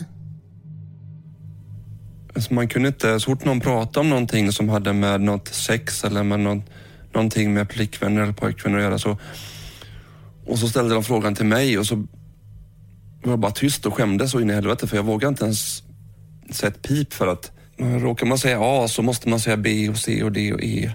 Alltså 2.36 2.54
man 2.54 2.68
kunde 2.68 2.88
inte, 2.88 3.20
så 3.20 3.32
fort 3.32 3.46
någon 3.46 3.60
pratade 3.60 4.00
om 4.00 4.10
någonting 4.10 4.51
som 4.51 4.70
hade 4.70 4.94
med 4.94 5.22
något 5.22 5.48
sex 5.48 6.04
eller 6.04 6.24
med 6.24 6.39
något, 6.39 6.63
någonting 7.13 7.54
med 7.54 7.72
flickvänner 7.72 8.22
eller 8.22 8.34
pojkvänner 8.34 8.77
att 8.77 8.84
göra 8.84 9.00
så 9.00 9.18
och 10.46 10.60
så 10.60 10.68
ställde 10.68 10.94
de 10.94 11.04
frågan 11.04 11.36
till 11.36 11.46
mig 11.46 11.77
och 11.80 11.86
så 11.86 11.96
var 13.24 13.32
jag 13.32 13.39
bara 13.39 13.51
tyst 13.51 13.86
och 13.86 13.94
skämdes 13.94 14.32
så 14.32 14.39
in 14.39 14.50
i 14.50 14.54
helvete 14.54 14.88
för 14.88 14.96
jag 14.96 15.04
vågade 15.04 15.30
inte 15.30 15.44
ens 15.44 15.84
säga 16.51 16.70
ett 16.70 16.82
pip 16.82 17.13
för 17.13 17.27
att 17.27 17.51
råkar 17.77 18.25
man 18.25 18.38
säga 18.38 18.60
A 18.62 18.88
så 18.88 19.01
måste 19.01 19.30
man 19.30 19.39
säga 19.39 19.58
B 19.58 19.89
och 19.89 19.98
C 19.98 20.24
och 20.24 20.32
D 20.32 20.54
och 20.54 20.63
E. 20.63 20.92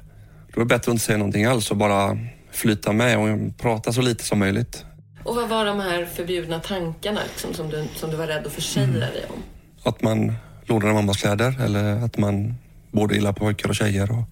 Då 0.54 0.60
är 0.60 0.64
det 0.64 0.68
bättre 0.68 0.90
att 0.90 0.94
inte 0.94 1.04
säga 1.04 1.18
någonting 1.18 1.44
alls 1.44 1.70
och 1.70 1.76
bara 1.76 2.18
flyta 2.52 2.92
med 2.92 3.18
och 3.18 3.58
prata 3.58 3.92
så 3.92 4.02
lite 4.02 4.24
som 4.24 4.38
möjligt. 4.38 4.84
Och 5.24 5.36
vad 5.36 5.48
var 5.48 5.64
de 5.64 5.80
här 5.80 6.04
förbjudna 6.04 6.60
tankarna 6.60 7.20
liksom, 7.28 7.54
som, 7.54 7.68
du, 7.68 7.84
som 7.96 8.10
du 8.10 8.16
var 8.16 8.26
rädd 8.26 8.46
att 8.46 8.52
försäga 8.52 8.84
mm. 8.86 9.00
dig 9.00 9.24
om? 9.28 9.42
Att 9.82 10.02
man 10.02 10.34
lånade 10.70 10.94
mammas 10.94 11.16
kläder 11.16 11.60
eller 11.60 12.04
att 12.04 12.18
man 12.18 12.54
både 12.90 13.14
gillar 13.14 13.32
pojkar 13.32 13.68
och 13.68 13.74
tjejer. 13.74 14.10
Och 14.12 14.24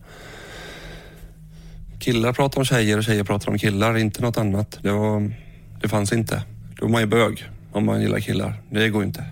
killar 1.99 2.33
pratar 2.33 2.59
om 2.59 2.65
tjejer 2.65 2.99
och 2.99 3.05
tjejer 3.05 3.25
pratar 3.25 3.53
om 3.53 3.59
killar, 3.59 3.97
inte 3.97 4.23
något 4.23 4.39
annat. 4.39 4.79
Det, 4.83 4.93
var, 4.93 5.33
det 5.81 5.89
fanns 5.89 6.13
inte. 6.13 6.43
Då 6.77 6.87
är 6.87 6.91
man 6.91 7.01
ju 7.01 7.07
bög 7.07 7.45
om 7.73 7.87
man 7.87 8.01
gillar 8.01 8.21
killar. 8.21 8.63
Det 8.71 8.89
går 8.89 9.05
inte. 9.05 9.25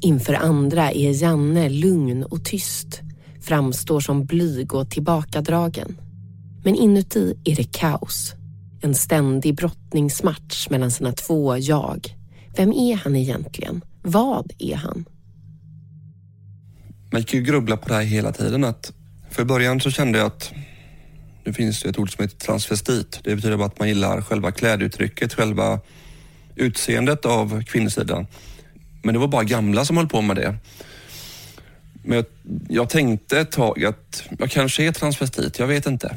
Inför 0.00 0.34
andra 0.34 0.92
är 0.92 1.22
Janne 1.22 1.68
lugn 1.68 2.24
och 2.24 2.44
tyst, 2.44 3.00
framstår 3.40 4.00
som 4.00 4.24
blyg 4.24 4.74
och 4.74 4.90
tillbakadragen. 4.90 5.96
Men 6.64 6.74
inuti 6.74 7.34
är 7.44 7.56
det 7.56 7.72
kaos. 7.72 8.34
En 8.82 8.94
ständig 8.94 9.54
brottningsmatch 9.54 10.70
mellan 10.70 10.90
sina 10.90 11.12
två 11.12 11.58
jag. 11.58 12.16
Vem 12.56 12.72
är 12.72 12.94
han 12.94 13.16
egentligen? 13.16 13.84
Vad 14.02 14.52
är 14.58 14.74
han? 14.74 15.04
Man 17.12 17.20
gick 17.20 17.34
ju 17.34 17.42
grubbla 17.42 17.76
på 17.76 17.88
det 17.88 17.94
här 17.94 18.02
hela 18.02 18.32
tiden. 18.32 18.64
Att 18.64 18.92
för 19.30 19.42
i 19.42 19.44
början 19.44 19.80
så 19.80 19.90
kände 19.90 20.18
jag 20.18 20.26
att 20.26 20.52
nu 21.44 21.52
finns 21.52 21.82
det 21.82 21.88
ett 21.88 21.98
ord 21.98 22.14
som 22.14 22.22
heter 22.22 22.36
transvestit. 22.36 23.20
Det 23.24 23.36
betyder 23.36 23.56
bara 23.56 23.66
att 23.66 23.78
man 23.78 23.88
gillar 23.88 24.22
själva 24.22 24.52
kläduttrycket, 24.52 25.34
själva 25.34 25.80
utseendet 26.56 27.24
av 27.24 27.64
kvinnosidan. 27.64 28.26
Men 29.02 29.14
det 29.14 29.20
var 29.20 29.28
bara 29.28 29.44
gamla 29.44 29.84
som 29.84 29.96
höll 29.96 30.08
på 30.08 30.20
med 30.20 30.36
det. 30.36 30.56
Men 32.04 32.16
jag, 32.16 32.26
jag 32.68 32.88
tänkte 32.88 33.40
ett 33.40 33.52
tag 33.52 33.84
att 33.84 34.24
jag 34.38 34.50
kanske 34.50 34.84
är 34.84 34.92
transvestit, 34.92 35.58
jag 35.58 35.66
vet 35.66 35.86
inte. 35.86 36.16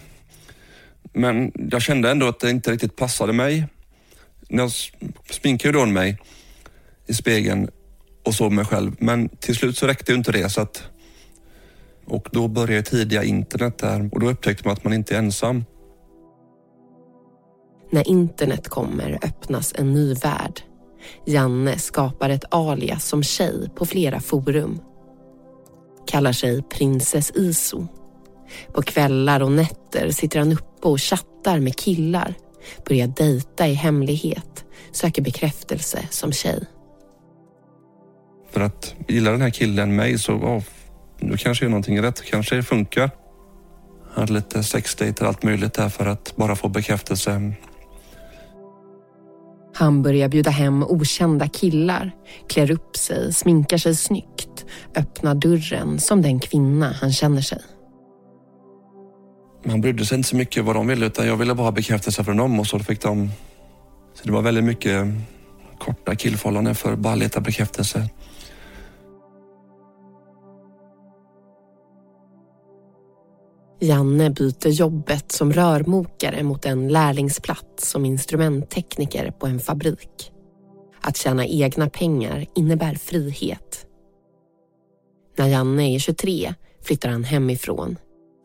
Men 1.13 1.51
jag 1.71 1.81
kände 1.81 2.11
ändå 2.11 2.27
att 2.27 2.39
det 2.39 2.49
inte 2.49 2.71
riktigt 2.71 2.95
passade 2.95 3.33
mig. 3.33 3.65
När 4.49 4.63
jag 4.63 4.71
sminkade 5.29 5.79
då 5.79 5.85
mig 5.85 6.17
i 7.07 7.13
spegeln 7.13 7.69
och 8.25 8.33
såg 8.33 8.51
mig 8.51 8.65
själv. 8.65 8.95
Men 8.99 9.29
till 9.29 9.55
slut 9.55 9.77
så 9.77 9.87
räckte 9.87 10.11
ju 10.11 10.17
inte 10.17 10.31
det 10.31 10.49
så 10.49 10.61
att 10.61 10.83
och 12.05 12.27
då 12.31 12.47
började 12.47 12.83
tidiga 12.83 13.23
internet 13.23 13.77
där 13.77 14.09
och 14.11 14.19
då 14.19 14.29
upptäckte 14.29 14.67
man 14.67 14.73
att 14.73 14.83
man 14.83 14.93
inte 14.93 15.15
är 15.15 15.19
ensam. 15.19 15.65
När 17.91 18.07
internet 18.07 18.67
kommer 18.67 19.19
öppnas 19.21 19.73
en 19.77 19.93
ny 19.93 20.13
värld. 20.13 20.61
Janne 21.25 21.79
skapar 21.79 22.29
ett 22.29 22.45
alias 22.49 23.05
som 23.05 23.23
tjej 23.23 23.69
på 23.75 23.85
flera 23.85 24.19
forum. 24.19 24.79
Kallar 26.07 26.31
sig 26.31 26.61
Prinsess 26.61 27.31
Iso. 27.35 27.87
På 28.73 28.81
kvällar 28.81 29.41
och 29.41 29.51
nätter 29.51 30.11
sitter 30.11 30.39
han 30.39 30.51
uppe 30.51 30.87
och 30.87 31.01
chattar 31.01 31.59
med 31.59 31.75
killar. 31.75 32.33
Börjar 32.85 33.07
dejta 33.07 33.67
i 33.67 33.73
hemlighet. 33.73 34.65
Söker 34.91 35.21
bekräftelse 35.21 35.99
som 36.09 36.31
tjej. 36.31 36.65
För 38.51 38.61
att 38.61 38.95
gillar 39.07 39.31
den 39.31 39.41
här 39.41 39.49
killen 39.49 39.95
mig 39.95 40.19
så 40.19 40.33
oh, 40.33 40.63
då 41.19 41.37
kanske 41.37 41.65
är 41.65 41.69
någonting 41.69 42.01
rätt. 42.01 42.23
Kanske 42.25 42.55
det 42.55 42.63
funkar. 42.63 43.11
Jag 44.13 44.21
hade 44.21 44.33
lite 44.33 44.63
sexdejter 44.63 45.25
allt 45.25 45.43
möjligt 45.43 45.73
där 45.73 45.89
för 45.89 46.05
att 46.05 46.33
bara 46.35 46.55
få 46.55 46.69
bekräftelse. 46.69 47.53
Han 49.73 50.03
börjar 50.03 50.29
bjuda 50.29 50.51
hem 50.51 50.83
okända 50.83 51.47
killar, 51.47 52.11
klär 52.49 52.71
upp 52.71 52.97
sig, 52.97 53.33
sminkar 53.33 53.77
sig 53.77 53.95
snyggt, 53.95 54.65
öppnar 54.95 55.35
dörren 55.35 55.99
som 55.99 56.21
den 56.21 56.39
kvinna 56.39 56.95
han 57.01 57.13
känner 57.13 57.41
sig. 57.41 57.61
Man 59.67 59.81
brydde 59.81 60.05
sig 60.05 60.17
inte 60.17 60.29
så 60.29 60.35
mycket 60.35 60.65
vad 60.65 60.75
de 60.75 60.87
ville 60.87 61.05
utan 61.05 61.27
jag 61.27 61.37
ville 61.37 61.55
bara 61.55 61.63
ha 61.63 61.71
bekräftelse 61.71 62.23
från 62.23 62.37
dem 62.37 62.59
och 62.59 62.67
så 62.67 62.79
fick 62.79 63.01
de... 63.01 63.29
Så 64.13 64.23
det 64.23 64.31
var 64.31 64.41
väldigt 64.41 64.63
mycket 64.63 65.05
korta 65.79 66.15
killförhållanden 66.15 66.75
för 66.75 66.93
att 66.93 66.99
bara 66.99 67.15
leta 67.15 67.41
bekräftelse. 67.41 68.09
Janne 73.79 74.29
byter 74.29 74.67
jobbet 74.67 75.31
som 75.31 75.53
rörmokare 75.53 76.43
mot 76.43 76.65
en 76.65 76.87
lärlingsplats 76.87 77.89
som 77.89 78.05
instrumenttekniker 78.05 79.31
på 79.31 79.47
en 79.47 79.59
fabrik. 79.59 80.31
Att 81.01 81.17
tjäna 81.17 81.45
egna 81.45 81.89
pengar 81.89 82.45
innebär 82.55 82.95
frihet. 82.95 83.85
När 85.37 85.47
Janne 85.47 85.95
är 85.95 85.99
23 85.99 86.53
flyttar 86.83 87.09
han 87.09 87.23
hemifrån 87.23 87.97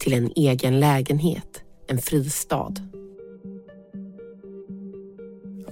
till 0.03 0.13
en 0.13 0.33
egen 0.37 0.81
lägenhet, 0.81 1.63
en 1.87 1.99
fristad. 1.99 2.75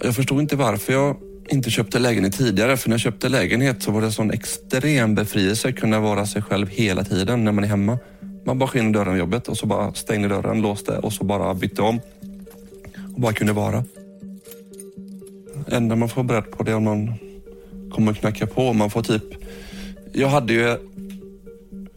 Jag 0.03 0.15
förstod 0.15 0.41
inte 0.41 0.57
varför 0.57 0.93
jag 0.93 1.17
inte 1.49 1.71
köpte 1.71 1.99
lägenhet 1.99 2.39
tidigare. 2.39 2.77
För 2.77 2.89
när 2.89 2.95
jag 2.95 3.01
köpte 3.01 3.29
lägenhet 3.29 3.83
så 3.83 3.91
var 3.91 4.01
det 4.01 4.07
en 4.07 4.13
sån 4.13 4.31
extrem 4.31 5.15
befrielse 5.15 5.69
att 5.69 5.77
kunna 5.77 6.01
vara 6.01 6.27
sig 6.27 6.43
själv 6.43 6.69
hela 6.69 7.05
tiden 7.05 7.45
när 7.45 7.53
man 7.53 7.65
är 7.65 7.69
hemma. 7.69 7.99
Man 8.47 8.59
bara 8.59 8.79
in 8.79 8.93
dörren 8.93 9.13
vid 9.13 9.21
jobbet 9.21 9.49
och 9.49 9.57
så 9.57 9.67
bara 9.67 9.95
stängde 9.95 10.29
dörren, 10.29 10.63
låste 10.63 10.99
och 10.99 11.13
så 11.13 11.25
bara 11.25 11.55
bytte 11.55 11.83
om. 11.83 12.01
Och 13.15 13.21
bara 13.21 13.33
kunde 13.33 13.53
vara. 13.53 13.85
Det 15.67 15.77
enda 15.77 15.97
man 15.97 16.09
får 16.09 16.23
beredd 16.23 16.51
på 16.51 16.63
det 16.63 16.71
är 16.71 16.77
om 16.77 16.85
någon 16.85 17.15
kommer 17.91 18.15
knacka 18.15 18.47
på. 18.47 18.73
Man 18.73 18.91
får 18.91 19.03
typ... 19.03 19.25
Jag 20.13 20.29
hade 20.29 20.53
ju 20.53 20.90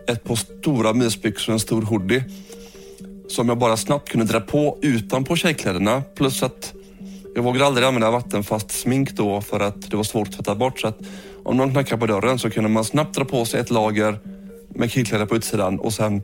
ett 0.07 0.24
par 0.24 0.36
stora 0.36 0.93
mysbyxor 0.93 1.51
och 1.51 1.53
en 1.53 1.60
stor 1.60 1.81
hoodie 1.81 2.24
som 3.27 3.50
jag 3.50 3.57
bara 3.57 3.77
snabbt 3.77 4.10
kunde 4.10 4.25
dra 4.25 4.39
på 4.39 4.77
utanpå 4.81 5.36
tjejkläderna. 5.36 6.01
Plus 6.15 6.43
att 6.43 6.74
jag 7.36 7.43
vågade 7.43 7.65
aldrig 7.65 7.88
använda 7.88 8.12
vattenfast 8.12 8.72
smink 8.72 9.12
då 9.12 9.41
för 9.41 9.60
att 9.60 9.91
det 9.91 9.98
var 9.98 10.03
svårt 10.03 10.27
att 10.27 10.33
tvätta 10.33 10.55
bort. 10.55 10.79
Så 10.79 10.88
att 10.88 11.00
om 11.43 11.57
någon 11.57 11.72
knackade 11.72 12.00
på 12.00 12.07
dörren 12.07 12.39
så 12.39 12.50
kunde 12.50 12.69
man 12.69 12.86
snabbt 12.86 13.15
dra 13.15 13.25
på 13.25 13.45
sig 13.45 13.60
ett 13.60 13.69
lager 13.69 14.19
med 14.69 14.91
killkläder 14.91 15.25
på 15.25 15.36
utsidan 15.36 15.79
och 15.79 15.93
sen 15.93 16.22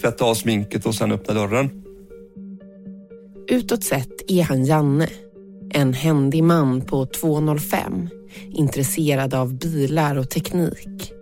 tvätta 0.00 0.24
av 0.24 0.34
sminket 0.34 0.86
och 0.86 0.94
sen 0.94 1.12
öppna 1.12 1.34
dörren. 1.34 1.84
Utåt 3.48 3.84
sett 3.84 4.30
är 4.30 4.42
han 4.42 4.64
Janne. 4.64 5.08
En 5.70 5.94
händig 5.94 6.44
man 6.44 6.80
på 6.80 7.04
2,05. 7.04 8.08
Intresserad 8.52 9.34
av 9.34 9.54
bilar 9.54 10.18
och 10.18 10.30
teknik. 10.30 11.12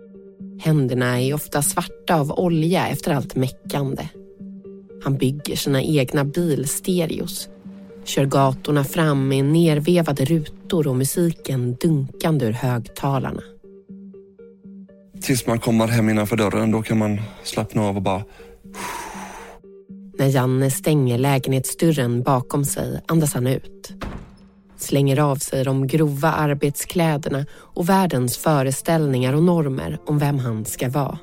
Händerna 0.63 1.21
är 1.21 1.33
ofta 1.33 1.61
svarta 1.61 2.15
av 2.15 2.31
olja 2.31 2.87
efter 2.87 3.13
allt 3.13 3.35
meckande. 3.35 4.07
Han 5.03 5.17
bygger 5.17 5.55
sina 5.55 5.81
egna 5.81 6.23
bilstereos. 6.23 7.49
Kör 8.03 8.25
gatorna 8.25 8.83
fram 8.83 9.27
med 9.27 9.45
nervevade 9.45 10.25
rutor 10.25 10.87
och 10.87 10.95
musiken 10.95 11.75
dunkande 11.81 12.45
ur 12.45 12.51
högtalarna. 12.51 13.41
Tills 15.21 15.47
man 15.47 15.59
kommer 15.59 15.87
hem 15.87 16.09
innanför 16.09 16.37
dörren, 16.37 16.71
då 16.71 16.81
kan 16.81 16.97
man 16.97 17.21
slappna 17.43 17.81
av 17.81 17.95
och 17.95 18.01
bara... 18.01 18.23
När 20.17 20.27
Janne 20.27 20.71
stänger 20.71 21.17
lägenhetsdörren 21.17 22.23
bakom 22.23 22.65
sig 22.65 23.01
andas 23.07 23.33
han 23.33 23.47
ut. 23.47 23.93
Slänger 24.83 25.19
av 25.19 25.35
sig 25.35 25.63
de 25.63 25.87
grova 25.87 26.31
arbetskläderna 26.31 27.45
och 27.53 27.89
världens 27.89 28.37
föreställningar 28.37 29.33
och 29.33 29.43
normer 29.43 29.97
om 30.05 30.19
vem 30.19 30.39
han 30.39 30.65
ska 30.65 30.89
vara. 30.89 31.19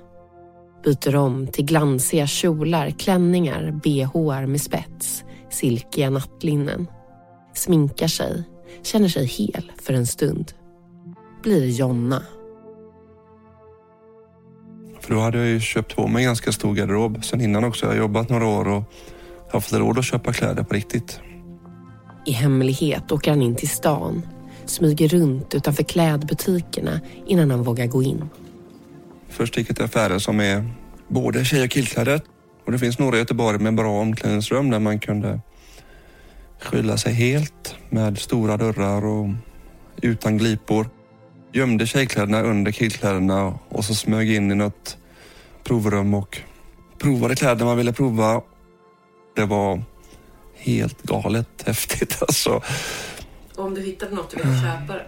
Byter 0.85 1.17
om 1.17 1.47
till 1.47 1.64
glansiga 1.64 2.26
kjolar, 2.26 2.90
klänningar, 2.90 3.73
bhar 3.73 4.47
med 4.47 4.61
spets, 4.61 5.25
silkiga 5.50 6.11
nattlinnen. 6.11 6.87
Sminkar 7.55 8.07
sig, 8.07 8.43
känner 8.83 9.09
sig 9.09 9.26
hel 9.26 9.73
för 9.83 9.93
en 9.95 10.07
stund. 10.07 10.52
Blir 11.43 11.67
Jonna. 11.67 12.23
För 15.00 15.14
då 15.14 15.21
hade 15.21 15.38
jag 15.38 15.47
ju 15.47 15.61
köpt 15.61 15.97
på 15.97 16.07
mig 16.07 16.23
en 16.23 16.26
ganska 16.26 16.52
stor 16.52 16.75
garderob 16.75 17.25
sen 17.25 17.40
innan 17.40 17.64
också. 17.64 17.87
Jag 17.87 17.93
har 17.93 17.99
jobbat 17.99 18.29
några 18.29 18.47
år 18.47 18.69
och 18.69 18.83
haft 19.52 19.73
råd 19.73 19.99
att 19.99 20.05
köpa 20.05 20.33
kläder 20.33 20.62
på 20.62 20.75
riktigt. 20.75 21.21
I 22.25 22.33
hemlighet 22.33 23.12
åker 23.12 23.31
han 23.31 23.43
in 23.43 23.57
till 23.57 23.69
stan, 23.69 24.23
smyger 24.67 25.09
runt 25.09 25.55
utanför 25.55 25.83
klädbutikerna 25.83 27.00
innan 27.27 27.50
han 27.50 27.62
vågar 27.62 27.87
gå 27.87 28.03
in. 28.03 28.29
Först 29.29 29.57
gick 29.57 29.69
jag 29.69 29.77
till 29.77 29.85
affärer 29.85 30.19
som 30.19 30.41
är 30.41 30.71
både 31.09 31.45
tjej 31.45 31.65
och 31.65 31.71
killkläder. 31.71 32.21
Och 32.67 32.73
det 32.73 32.79
finns 32.79 32.99
några 32.99 33.17
i 33.17 33.19
Göteborg 33.19 33.59
med 33.59 33.75
bra 33.75 34.00
omklädningsrum 34.00 34.71
där 34.71 34.79
man 34.79 34.99
kunde 34.99 35.41
skylla 36.61 36.97
sig 36.97 37.12
helt 37.12 37.75
med 37.89 38.19
stora 38.19 38.57
dörrar 38.57 39.05
och 39.07 39.29
utan 40.03 40.39
glipor. 40.39 40.91
Gömde 41.53 41.87
tjejkläderna 41.87 42.43
under 42.43 42.73
killkläderna 42.73 43.59
och 43.69 43.85
så 43.85 43.95
smög 43.95 44.31
in 44.31 44.50
i 44.50 44.55
något 44.55 44.97
provrum 45.65 46.15
och 46.15 46.39
provade 46.99 47.37
kläder 47.37 47.65
man 47.65 47.77
ville 47.77 47.93
prova. 47.93 48.43
Det 49.37 49.45
var 49.45 49.83
helt 50.61 51.02
galet 51.02 51.62
häftigt 51.67 52.19
alltså. 52.21 52.62
Och 53.57 53.64
om 53.64 53.75
du 53.75 53.83
hittade 53.83 54.14
något 54.14 54.31
du 54.31 54.37
ville 54.37 54.61
köpa 54.61 54.95
då? 54.95 55.00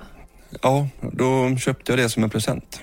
Ja, 0.63 0.89
då 1.13 1.57
köpte 1.57 1.93
jag 1.93 1.99
det 1.99 2.09
som 2.09 2.25
en 2.25 2.31
present. 2.31 2.81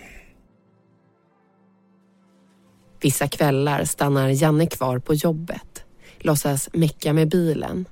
Vissa 3.01 3.27
kvällar 3.27 3.85
stannar 3.85 4.29
Janne 4.29 4.67
kvar 4.67 4.99
på 4.99 5.13
jobbet, 5.13 5.83
låtsas 6.19 6.69
mecka 6.73 7.13
med 7.13 7.29
bilen. 7.29 7.85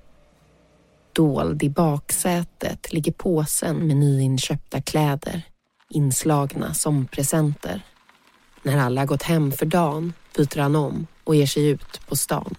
Dold 1.13 1.63
i 1.63 1.69
baksätet 1.69 2.93
ligger 2.93 3.11
påsen 3.11 3.87
med 3.87 3.97
nyinköpta 3.97 4.81
kläder, 4.81 5.41
inslagna 5.89 6.73
som 6.73 7.05
presenter. 7.05 7.81
När 8.63 8.77
alla 8.77 9.05
gått 9.05 9.23
hem 9.23 9.51
för 9.51 9.65
dagen 9.65 10.13
byter 10.37 10.59
han 10.59 10.75
om 10.75 11.07
och 11.23 11.35
ger 11.35 11.45
sig 11.45 11.67
ut 11.67 12.01
på 12.07 12.15
stan. 12.15 12.55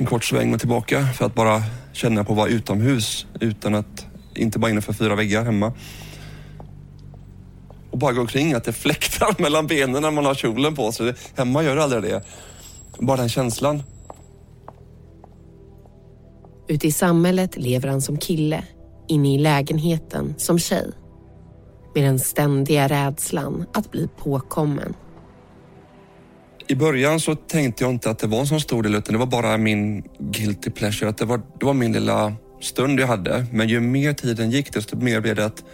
En 0.00 0.06
kort 0.06 0.24
sväng 0.24 0.54
och 0.54 0.60
tillbaka 0.60 1.06
för 1.06 1.26
att 1.26 1.34
bara 1.34 1.62
känna 1.92 2.24
på 2.24 2.32
att 2.32 2.36
vara 2.36 2.48
utomhus 2.48 3.26
utan 3.40 3.74
att, 3.74 4.06
inte 4.34 4.58
bara 4.58 4.70
innanför 4.70 4.92
fyra 4.92 5.14
väggar 5.14 5.44
hemma. 5.44 5.72
Och 7.90 7.98
bara 7.98 8.12
gå 8.12 8.20
omkring, 8.20 8.52
att 8.52 8.64
det 8.64 8.72
fläktar 8.72 9.34
mellan 9.42 9.66
benen 9.66 10.02
när 10.02 10.10
man 10.10 10.24
har 10.24 10.34
kjolen 10.34 10.74
på 10.74 10.92
sig. 10.92 11.14
Hemma 11.36 11.62
gör 11.62 11.76
det 11.76 11.82
aldrig 11.82 12.02
det. 12.02 12.24
Bara 12.98 13.16
den 13.16 13.28
känslan. 13.28 13.82
Ute 16.68 16.86
i 16.86 16.92
samhället 16.92 17.56
lever 17.56 17.88
han 17.88 18.02
som 18.02 18.18
kille, 18.18 18.64
inne 19.08 19.34
i 19.34 19.38
lägenheten 19.38 20.34
som 20.38 20.58
tjej. 20.58 20.90
Med 21.94 22.04
den 22.04 22.18
ständiga 22.18 22.88
rädslan 22.88 23.64
att 23.74 23.90
bli 23.90 24.08
påkommen. 24.18 24.94
I 26.70 26.76
början 26.76 27.20
så 27.20 27.34
tänkte 27.34 27.84
jag 27.84 27.90
inte 27.90 28.10
att 28.10 28.18
det 28.18 28.26
var 28.26 28.40
en 28.40 28.46
så 28.46 28.60
stor 28.60 28.82
del 28.82 28.94
utan 28.94 29.12
det 29.12 29.18
var 29.18 29.26
bara 29.26 29.56
min 29.56 30.02
guilty 30.18 30.70
pleasure. 30.70 31.08
Att 31.10 31.18
det, 31.18 31.24
var, 31.24 31.40
det 31.60 31.66
var 31.66 31.74
min 31.74 31.92
lilla 31.92 32.34
stund 32.60 33.00
jag 33.00 33.06
hade. 33.06 33.46
Men 33.52 33.68
ju 33.68 33.80
mer 33.80 34.12
tiden 34.12 34.50
gick 34.50 34.72
desto 34.72 34.96
mer 34.96 35.20
blev 35.20 35.36
det 35.36 35.44
att 35.44 35.64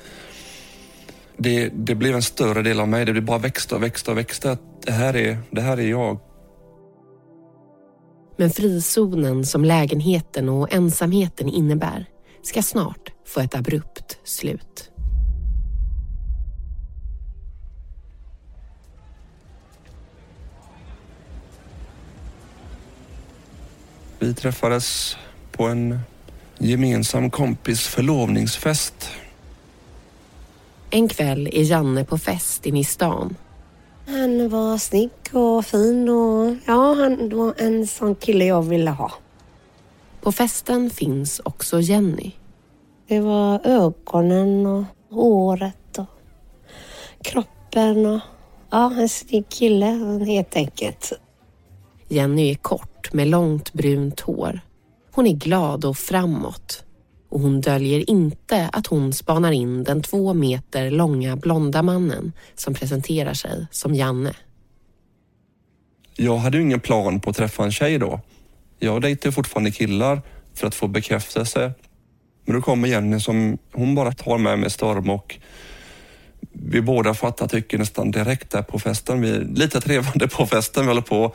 det, 1.36 1.68
det 1.68 1.94
blev 1.94 2.14
en 2.14 2.22
större 2.22 2.62
del 2.62 2.80
av 2.80 2.88
mig. 2.88 3.04
Det 3.04 3.20
bara 3.20 3.38
växte 3.38 3.74
och 3.74 3.82
växte 3.82 4.10
och 4.10 4.18
växte. 4.18 4.50
Att 4.50 4.82
det, 4.86 4.92
här 4.92 5.16
är, 5.16 5.38
det 5.50 5.60
här 5.60 5.76
är 5.76 5.90
jag. 5.90 6.18
Men 8.36 8.50
frizonen 8.50 9.46
som 9.46 9.64
lägenheten 9.64 10.48
och 10.48 10.74
ensamheten 10.74 11.48
innebär 11.48 12.06
ska 12.42 12.62
snart 12.62 13.12
få 13.26 13.40
ett 13.40 13.54
abrupt 13.54 14.18
slut. 14.24 14.90
Vi 24.26 24.34
träffades 24.34 25.16
på 25.52 25.64
en 25.64 26.00
gemensam 26.58 27.30
kompis 27.30 27.86
förlovningsfest. 27.86 29.10
En 30.90 31.08
kväll 31.08 31.46
är 31.52 31.62
Janne 31.62 32.04
på 32.04 32.18
fest 32.18 32.66
inne 32.66 32.80
i 32.80 32.84
stan. 32.84 33.36
Han 34.06 34.48
var 34.48 34.78
snygg 34.78 35.10
och 35.32 35.64
fin 35.66 36.08
och 36.08 36.56
ja, 36.66 36.94
han 36.94 37.28
var 37.28 37.54
en 37.58 37.86
sån 37.86 38.14
kille 38.14 38.44
jag 38.44 38.62
ville 38.62 38.90
ha. 38.90 39.12
På 40.20 40.32
festen 40.32 40.90
finns 40.90 41.40
också 41.44 41.80
Jenny. 41.80 42.32
Det 43.08 43.20
var 43.20 43.60
ögonen 43.64 44.66
och 44.66 44.84
håret 45.10 45.98
och 45.98 46.06
kroppen 47.22 48.06
och 48.06 48.20
ja, 48.70 48.92
en 48.92 49.08
snygg 49.08 49.48
kille 49.48 49.86
helt 50.26 50.56
enkelt. 50.56 51.12
Jenny 52.08 52.50
är 52.50 52.54
kort 52.54 53.12
med 53.12 53.28
långt 53.28 53.72
brunt 53.72 54.20
hår. 54.20 54.60
Hon 55.12 55.26
är 55.26 55.32
glad 55.32 55.84
och 55.84 55.96
framåt. 55.96 56.82
Och 57.28 57.40
hon 57.40 57.60
döljer 57.60 58.10
inte 58.10 58.68
att 58.72 58.86
hon 58.86 59.12
spanar 59.12 59.52
in 59.52 59.84
den 59.84 60.02
två 60.02 60.34
meter 60.34 60.90
långa 60.90 61.36
blonda 61.36 61.82
mannen 61.82 62.32
som 62.54 62.74
presenterar 62.74 63.34
sig 63.34 63.66
som 63.70 63.94
Janne. 63.94 64.32
Jag 66.16 66.36
hade 66.36 66.56
ju 66.56 66.62
ingen 66.62 66.80
plan 66.80 67.20
på 67.20 67.30
att 67.30 67.36
träffa 67.36 67.64
en 67.64 67.72
tjej 67.72 67.98
då. 67.98 68.20
Jag 68.78 69.02
dejtar 69.02 69.30
fortfarande 69.30 69.70
killar 69.70 70.22
för 70.54 70.66
att 70.66 70.74
få 70.74 70.88
bekräftelse. 70.88 71.72
Men 72.44 72.54
då 72.54 72.62
kommer 72.62 72.88
Jenny 72.88 73.20
som 73.20 73.58
hon 73.72 73.94
bara 73.94 74.12
tar 74.12 74.38
med 74.38 74.58
mig 74.58 74.70
storm 74.70 75.10
och 75.10 75.38
vi 76.52 76.80
båda 76.80 77.14
fattar 77.14 77.48
tycker 77.48 77.78
nästan 77.78 78.10
direkt 78.10 78.50
där 78.50 78.62
på 78.62 78.78
festen. 78.78 79.20
Vi 79.20 79.30
är 79.30 79.40
lite 79.40 79.80
trevande 79.80 80.28
på 80.28 80.46
festen. 80.46 80.82
Vi 80.84 80.88
håller 80.88 81.02
på 81.02 81.34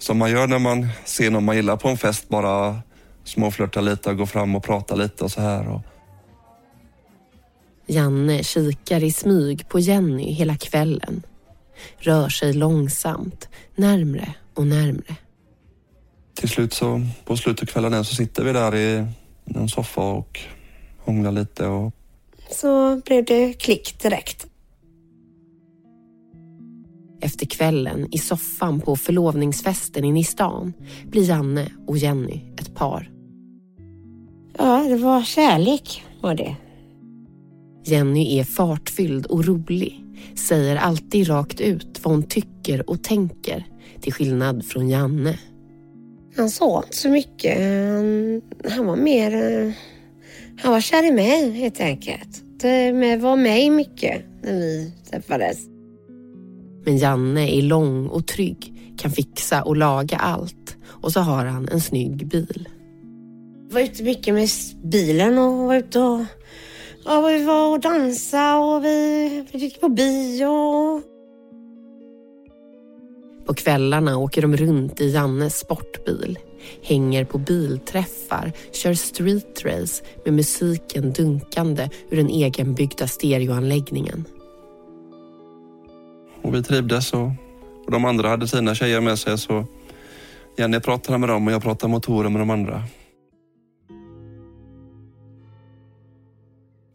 som 0.00 0.18
man 0.18 0.30
gör 0.30 0.46
när 0.46 0.58
man 0.58 0.88
ser 1.04 1.30
någon 1.30 1.44
man 1.44 1.56
gillar 1.56 1.76
på 1.76 1.88
en 1.88 1.98
fest. 1.98 2.28
Bara 2.28 2.82
småflörta 3.24 3.80
lite 3.80 4.10
och 4.10 4.16
gå 4.16 4.26
fram 4.26 4.54
och 4.54 4.64
prata 4.64 4.94
lite 4.94 5.24
och 5.24 5.30
så 5.30 5.40
här. 5.40 5.68
Och... 5.68 5.80
Janne 7.86 8.42
kikar 8.42 9.04
i 9.04 9.12
smyg 9.12 9.68
på 9.68 9.78
Jenny 9.78 10.32
hela 10.32 10.56
kvällen. 10.56 11.22
Rör 11.98 12.28
sig 12.28 12.52
långsamt, 12.52 13.48
närmre 13.74 14.34
och 14.54 14.66
närmre. 14.66 15.16
Till 16.34 16.48
slut 16.48 16.72
så, 16.72 17.06
på 17.24 17.36
slutet 17.36 17.62
av 17.62 17.72
kvällen 17.72 18.04
så 18.04 18.14
sitter 18.14 18.44
vi 18.44 18.52
där 18.52 18.74
i 18.74 19.06
en 19.54 19.68
soffa 19.68 20.00
och 20.00 20.40
hånglar 20.98 21.32
lite 21.32 21.66
och... 21.66 21.92
Så 22.50 22.96
blev 23.06 23.24
det 23.24 23.52
klick 23.52 24.02
direkt. 24.02 24.46
Efter 27.22 27.46
kvällen 27.46 28.08
i 28.10 28.18
soffan 28.18 28.80
på 28.80 28.96
förlovningsfesten 28.96 30.04
inne 30.04 30.20
i 30.20 30.24
stan 30.24 30.72
blir 31.04 31.28
Janne 31.28 31.66
och 31.86 31.98
Jenny 31.98 32.40
ett 32.60 32.74
par. 32.74 33.10
Ja, 34.58 34.82
det 34.88 34.96
var 34.96 35.22
kärlek 35.22 36.04
var 36.22 36.34
det. 36.34 36.56
Jenny 37.84 38.38
är 38.38 38.44
fartfylld 38.44 39.26
och 39.26 39.44
rolig, 39.44 40.04
säger 40.34 40.76
alltid 40.76 41.28
rakt 41.28 41.60
ut 41.60 42.00
vad 42.02 42.14
hon 42.14 42.22
tycker 42.22 42.90
och 42.90 43.04
tänker, 43.04 43.66
till 44.00 44.12
skillnad 44.12 44.64
från 44.64 44.88
Janne. 44.88 45.38
Han 46.36 46.50
sa 46.50 46.82
inte 46.84 46.96
så 46.96 47.08
mycket. 47.08 47.58
Han, 47.58 48.42
han 48.76 48.86
var 48.86 48.96
mer... 48.96 49.34
eh, 49.34 49.72
Han 50.62 50.72
var 50.72 50.80
kär 50.80 51.08
i 51.08 51.12
mig 51.12 51.50
helt 51.50 51.80
enkelt. 51.80 52.42
Det 52.60 53.16
var 53.16 53.36
mig 53.36 53.70
mycket 53.70 54.24
när 54.42 54.52
vi 54.52 54.92
träffades. 55.10 55.58
Men 56.84 56.96
Janne 56.96 57.56
är 57.56 57.62
lång 57.62 58.06
och 58.06 58.26
trygg, 58.26 58.74
kan 58.98 59.10
fixa 59.10 59.62
och 59.62 59.76
laga 59.76 60.16
allt 60.16 60.76
och 60.84 61.12
så 61.12 61.20
har 61.20 61.44
han 61.44 61.68
en 61.68 61.80
snygg 61.80 62.28
bil. 62.28 62.68
var 63.70 63.80
ute 63.80 64.02
mycket 64.02 64.34
med 64.34 64.48
bilen 64.84 65.38
och 65.38 65.52
var 65.52 65.74
ute 65.74 66.00
och... 66.00 66.20
Ja, 67.04 67.20
vi 67.20 67.44
var 67.44 67.72
och 67.72 67.80
dansade 67.80 68.58
och 68.58 68.84
vi, 68.84 69.46
vi 69.52 69.58
gick 69.58 69.80
på 69.80 69.88
bio. 69.88 71.02
På 73.46 73.54
kvällarna 73.54 74.18
åker 74.18 74.42
de 74.42 74.56
runt 74.56 75.00
i 75.00 75.10
Jannes 75.10 75.58
sportbil, 75.58 76.38
hänger 76.82 77.24
på 77.24 77.38
bilträffar, 77.38 78.52
kör 78.72 78.94
streetrace 78.94 80.04
med 80.24 80.34
musiken 80.34 81.12
dunkande 81.12 81.88
ur 82.10 82.16
den 82.16 82.28
egenbyggda 82.28 83.06
stereoanläggningen. 83.06 84.24
Och 86.42 86.54
vi 86.54 86.62
trivdes 86.62 87.12
och, 87.12 87.30
och 87.86 87.90
de 87.90 88.04
andra 88.04 88.28
hade 88.28 88.48
sina 88.48 88.74
tjejer 88.74 89.00
med 89.00 89.18
sig 89.18 89.38
så 89.38 89.64
Jenny 90.58 90.80
pratade 90.80 91.18
med 91.18 91.28
dem 91.28 91.46
och 91.46 91.52
jag 91.52 91.62
pratade 91.62 91.92
motorer 91.92 92.28
med 92.28 92.40
de 92.40 92.50
andra. 92.50 92.82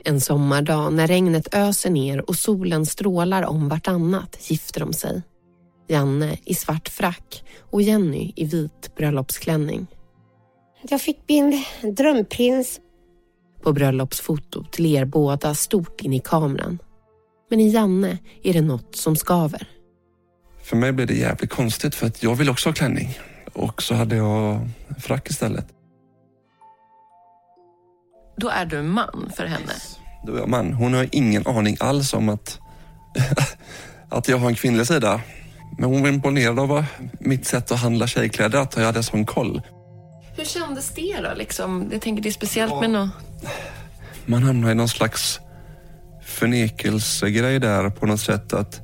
En 0.03 0.21
sommardag 0.21 0.93
när 0.93 1.07
regnet 1.07 1.55
öser 1.55 1.89
ner 1.89 2.29
och 2.29 2.35
solen 2.35 2.85
strålar 2.85 3.43
om 3.43 3.69
vartannat 3.69 4.49
gifter 4.49 4.79
de 4.79 4.93
sig. 4.93 5.21
Janne 5.87 6.37
i 6.45 6.53
svart 6.53 6.89
frack 6.89 7.43
och 7.59 7.81
Jenny 7.81 8.33
i 8.35 8.45
vit 8.45 8.95
bröllopsklänning. 8.97 9.87
Jag 10.89 11.01
fick 11.01 11.19
min 11.27 11.63
drömprins. 11.97 12.79
På 13.63 13.73
bröllopsfotot 13.73 14.79
ler 14.79 15.05
båda 15.05 15.55
stort 15.55 16.01
in 16.01 16.13
i 16.13 16.19
kameran. 16.19 16.79
Men 17.49 17.59
i 17.59 17.69
Janne 17.69 18.17
är 18.43 18.53
det 18.53 18.61
något 18.61 18.95
som 18.95 19.15
skaver. 19.15 19.67
För 20.63 20.75
mig 20.75 20.91
blev 20.91 21.07
det 21.07 21.13
jävligt 21.13 21.49
konstigt 21.51 21.95
för 21.95 22.07
att 22.07 22.23
jag 22.23 22.35
vill 22.35 22.49
också 22.49 22.69
ha 22.69 22.73
klänning. 22.73 23.19
och 23.53 23.81
så 23.81 23.95
hade 23.95 24.15
jag 24.15 24.69
frack 24.99 25.29
istället. 25.29 25.65
Då 28.37 28.49
är 28.49 28.65
du 28.65 28.81
man 28.81 29.31
för 29.35 29.45
henne? 29.45 29.73
Då 30.25 30.35
är 30.35 30.39
jag 30.39 30.49
man. 30.49 30.73
Hon 30.73 30.93
har 30.93 31.09
ingen 31.11 31.47
aning 31.47 31.77
alls 31.79 32.13
om 32.13 32.29
att, 32.29 32.59
att 34.09 34.27
jag 34.27 34.37
har 34.37 34.49
en 34.49 34.55
kvinnlig 34.55 34.87
sida. 34.87 35.21
Men 35.77 35.89
hon 35.89 36.01
var 36.01 36.09
imponerad 36.09 36.59
av 36.59 36.85
mitt 37.19 37.45
sätt 37.47 37.71
att 37.71 37.79
handla 37.79 38.07
tjejkläder, 38.07 38.59
att 38.59 38.77
jag 38.77 38.85
hade 38.85 39.03
sån 39.03 39.25
koll. 39.25 39.61
Hur 40.37 40.45
kändes 40.45 40.89
det 40.89 41.21
då? 41.21 41.33
Liksom? 41.35 41.89
Jag 41.91 42.01
tänker 42.01 42.23
det 42.23 42.29
är 42.29 42.33
speciellt 42.33 42.81
med 42.81 42.89
något... 42.89 43.09
Man 44.25 44.43
hamnar 44.43 44.71
i 44.71 44.75
någon 44.75 44.89
slags 44.89 45.39
förnekelsegrej 46.35 47.59
där 47.59 47.89
på 47.89 48.05
något 48.05 48.19
sätt 48.19 48.53
att 48.53 48.81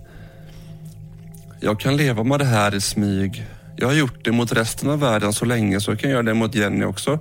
jag 1.60 1.80
kan 1.80 1.98
leva 1.98 2.24
med 2.24 2.40
det 2.40 2.46
här 2.46 2.76
i 2.76 2.82
smyg. 2.82 3.46
Jag 3.78 3.88
har 3.88 3.94
gjort 3.94 4.26
det 4.26 4.32
mot 4.32 4.52
resten 4.52 4.90
av 4.90 5.00
världen 5.00 5.34
så 5.34 5.46
länge 5.46 5.82
så 5.82 5.92
jag 5.92 6.00
kan 6.00 6.10
göra 6.10 6.24
det 6.24 6.34
mot 6.34 6.56
Jenny 6.56 6.86
också. 6.86 7.20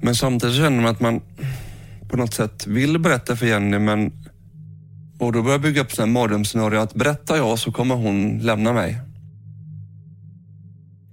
Men 0.00 0.14
samtidigt 0.14 0.56
känner 0.56 0.82
man 0.82 0.90
att 0.90 1.00
man 1.00 1.20
på 2.08 2.16
något 2.16 2.34
sätt 2.34 2.66
vill 2.66 2.98
berätta 2.98 3.36
för 3.36 3.46
Jenny 3.46 3.78
men 3.78 4.12
och 5.18 5.32
då 5.32 5.42
börjar 5.42 5.54
jag 5.54 5.60
bygga 5.60 5.82
upp 5.82 5.92
sådana 5.92 6.12
mardrömsscenario 6.12 6.78
att 6.78 6.94
berättar 6.94 7.36
jag 7.36 7.58
så 7.58 7.72
kommer 7.72 7.94
hon 7.94 8.38
lämna 8.38 8.72
mig. 8.72 8.98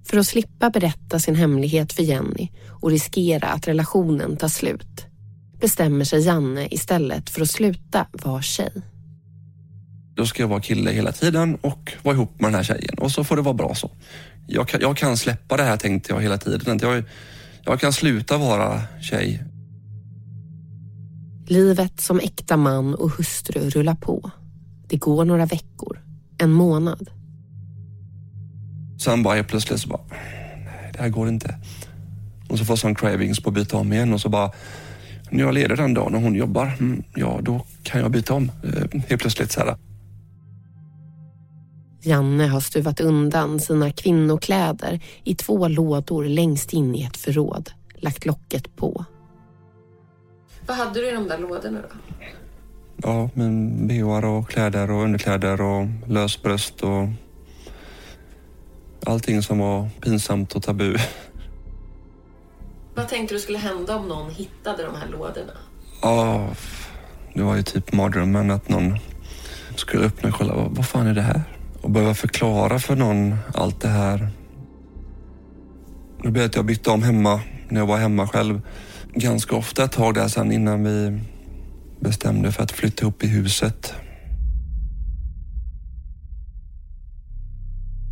För 0.06 0.18
att 0.18 0.28
slippa 0.28 0.70
berätta 0.70 1.20
sin 1.20 1.36
hemlighet 1.36 1.94
för 1.94 2.04
Jenny 2.04 2.50
och 2.70 2.92
riskera 2.92 3.48
att 3.48 3.68
relationen 3.68 4.38
tar 4.38 4.48
slut 4.48 5.13
bestämmer 5.64 6.06
sig 6.06 6.26
Janne 6.26 6.68
istället 6.72 7.30
för 7.30 7.42
att 7.42 7.50
sluta 7.50 8.06
vara 8.12 8.42
tjej. 8.42 8.72
Då 10.16 10.26
ska 10.26 10.44
jag 10.44 10.48
vara 10.48 10.62
kille 10.62 10.92
hela 10.92 11.12
tiden 11.12 11.56
och 11.62 11.94
vara 12.02 12.16
ihop 12.16 12.42
med 12.42 12.48
den 12.48 12.56
här 12.56 12.64
tjejen 12.64 12.96
och 12.98 13.12
så 13.12 13.24
får 13.24 13.36
det 13.36 13.42
vara 13.42 13.54
bra 13.54 13.76
så. 13.76 13.92
Jag 14.48 14.68
kan, 14.68 14.82
jag 14.82 14.98
kan 14.98 15.18
släppa 15.18 15.58
det 15.58 15.64
här 15.64 15.78
tänkte 15.78 16.14
jag 16.14 16.22
hela 16.22 16.38
tiden. 16.38 16.80
Jag, 16.82 17.04
jag 17.66 17.80
kan 17.80 17.94
sluta 17.94 18.38
vara 18.38 18.82
tjej. 19.02 19.44
Livet 21.48 22.02
som 22.02 22.20
äkta 22.20 22.58
man 22.58 22.96
och 22.96 23.12
hustru 23.12 23.70
rullar 23.70 23.96
på. 23.96 24.32
Det 24.88 24.98
går 24.98 25.26
några 25.26 25.46
veckor, 25.46 26.00
en 26.38 26.52
månad. 26.52 27.10
Sen 29.04 29.24
bara 29.24 29.44
plötsligt 29.44 29.80
så 29.80 29.88
bara, 29.88 30.02
nej 30.10 30.92
det 30.94 31.00
här 31.02 31.10
går 31.10 31.28
inte. 31.28 31.56
Och 32.50 32.60
så 32.60 32.66
får 32.66 32.74
jag 32.74 32.80
sån 32.80 32.96
cravings 32.96 33.40
på 33.40 33.50
att 33.50 33.56
byta 33.56 33.78
om 33.78 33.94
igen 33.94 34.14
och 34.14 34.22
så 34.22 34.30
bara, 34.30 34.52
när 35.30 35.44
jag 35.44 35.54
leder 35.54 35.76
den 35.76 35.94
dagen 35.94 36.16
och 36.16 36.22
hon 36.22 36.36
jobbar, 36.36 36.72
mm, 36.80 37.04
ja 37.16 37.40
då 37.42 37.66
kan 37.84 38.02
jag 38.02 38.12
byta 38.12 38.34
om 38.34 38.52
eh, 38.64 39.02
helt 39.08 39.22
plötsligt 39.22 39.52
så 39.52 39.60
här. 39.60 39.78
Janne 42.02 42.48
har 42.48 42.60
stuvat 42.60 43.02
undan 43.02 43.60
sina 43.60 43.92
kvinnokläder 43.92 45.00
i 45.24 45.36
två 45.36 45.68
lådor 45.68 46.26
längst 46.26 46.74
in 46.74 46.96
i 46.96 47.04
ett 47.04 47.18
förråd, 47.18 47.72
lagt 47.96 48.26
locket 48.26 48.76
på. 48.76 49.06
Vad 50.68 50.78
hade 50.78 51.02
du 51.02 51.10
i 51.10 51.12
de 51.12 51.28
där 51.28 51.38
lådorna 51.38 51.80
då? 51.82 51.96
Ja, 52.98 53.30
men 53.34 53.88
bhar 53.88 54.26
och 54.26 54.50
kläder 54.50 54.92
och 54.92 55.04
underkläder 55.04 55.62
och 55.62 55.88
lösbröst 56.08 56.82
och 56.82 57.08
allting 59.06 59.42
som 59.42 59.60
var 59.60 59.90
pinsamt 60.02 60.56
och 60.56 60.64
tabu. 60.64 60.98
Vad 62.96 63.08
tänkte 63.08 63.36
du 63.36 63.40
skulle 63.40 63.58
hända 63.58 63.96
om 63.96 64.08
någon 64.08 64.32
hittade 64.32 64.84
de 64.84 64.96
här 64.96 65.08
lådorna? 65.08 65.54
Ja, 66.02 66.50
det 67.34 67.42
var 67.42 67.56
ju 67.56 67.64
typ 67.64 67.94
mardrömmen 67.94 68.52
att 68.52 68.70
någon 68.70 68.98
skulle 69.76 70.06
öppna 70.06 70.30
och 70.30 70.36
kolla, 70.36 70.54
vad 70.56 70.88
fan 70.88 71.08
är 71.08 71.14
det 71.14 71.22
här? 71.22 71.42
Och 71.82 71.90
behöva 71.90 72.14
förklara 72.14 72.80
för 72.80 72.96
någon 72.96 73.36
allt 73.54 73.82
det 73.82 73.88
här. 73.88 74.30
Det 76.24 76.32
blev 76.32 76.46
att 76.46 76.56
jag 76.56 76.66
bytte 76.66 76.90
om 76.90 77.04
hemma 77.04 77.42
när 77.70 77.80
jag 77.80 77.88
var 77.88 77.98
hemma 77.98 78.28
själv 78.28 78.62
ganska 79.14 79.56
ofta 79.56 79.84
ett 79.84 79.92
tag 79.92 80.14
där 80.14 80.28
sen 80.28 80.52
innan 80.52 80.84
vi 80.84 81.20
bestämde 82.00 82.52
för 82.52 82.64
att 82.64 82.72
flytta 82.72 83.06
upp 83.06 83.24
i 83.24 83.28
huset. 83.28 83.94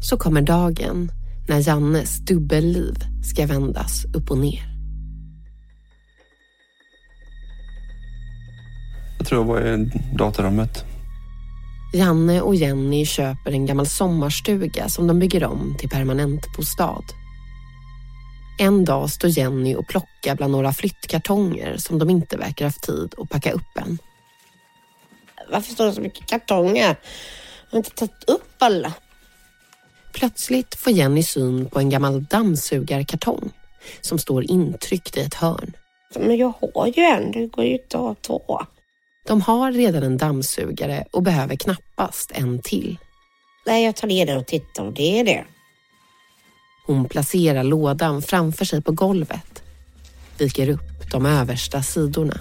Så 0.04 0.18
kommer 0.18 0.42
dagen 0.42 1.12
när 1.48 1.68
Jannes 1.68 2.18
dubbelliv 2.18 2.94
ska 3.24 3.46
vändas 3.46 4.06
upp 4.06 4.32
och 4.32 4.38
ner. 4.38 4.71
Jag 9.22 9.28
tror 9.28 9.42
jag 9.42 9.48
var 9.48 9.62
i 9.62 9.90
datarummet. 10.14 10.86
Janne 11.94 12.42
och 12.42 12.56
Jenny 12.56 13.06
köper 13.06 13.52
en 13.52 13.66
gammal 13.66 13.86
sommarstuga 13.86 14.90
som 14.90 15.08
de 15.08 15.20
bygger 15.20 15.44
om 15.44 15.76
till 15.80 15.90
permanentbostad. 15.90 17.04
En 18.60 18.86
dag 18.86 19.10
står 19.10 19.30
Jenny 19.30 19.76
och 19.76 19.88
plockar 19.88 20.36
bland 20.36 20.52
några 20.52 20.74
flyttkartonger 20.74 21.78
som 21.78 22.00
de 22.00 22.10
inte 22.10 22.38
verkar 22.38 22.66
haft 22.66 22.84
tid 22.84 23.14
att 23.18 23.30
packa 23.30 23.52
upp 23.52 23.78
än. 23.78 23.98
Varför 25.52 25.74
står 25.74 25.86
det 25.86 25.94
så 25.94 26.02
mycket 26.02 26.26
kartonger? 26.26 26.96
Jag 27.70 27.72
har 27.72 27.78
inte 27.78 27.92
tagit 27.92 28.24
upp 28.28 28.56
alla. 28.60 28.94
Plötsligt 30.14 30.76
får 30.76 30.94
Jenny 30.94 31.24
syn 31.24 31.70
på 31.70 31.80
en 31.80 31.90
gammal 31.90 32.24
dammsugarkartong 32.24 33.52
som 34.02 34.20
står 34.20 34.52
intryckt 34.52 35.18
i 35.18 35.22
ett 35.22 35.34
hörn. 35.34 35.74
Men 36.16 36.38
jag 36.38 36.54
har 36.74 36.88
ju 36.88 37.04
en, 37.04 37.32
det 37.32 37.48
går 37.48 37.66
ju 37.66 37.74
inte 37.74 37.98
att 37.98 38.22
ta. 38.22 38.68
De 39.28 39.42
har 39.42 39.72
redan 39.72 40.04
en 40.04 40.18
dammsugare 40.18 41.06
och 41.12 41.24
behöver 41.24 41.56
knappast 41.56 42.32
en 42.34 42.62
till. 42.62 42.98
Nej, 43.66 43.86
jag 43.86 43.96
tar 43.96 44.08
ner 44.08 44.26
den 44.26 44.38
och 44.38 44.48
tittar 44.48 44.84
och 44.84 44.94
det 44.94 45.20
är 45.20 45.24
det. 45.24 45.46
Hon 46.86 47.10
placerar 47.10 47.64
lådan 47.64 48.22
framför 48.22 48.66
sig 48.66 48.82
på 48.82 48.92
golvet, 48.92 49.64
viker 50.38 50.70
upp 50.70 51.12
de 51.12 51.26
översta 51.26 51.84
sidorna. 51.84 52.38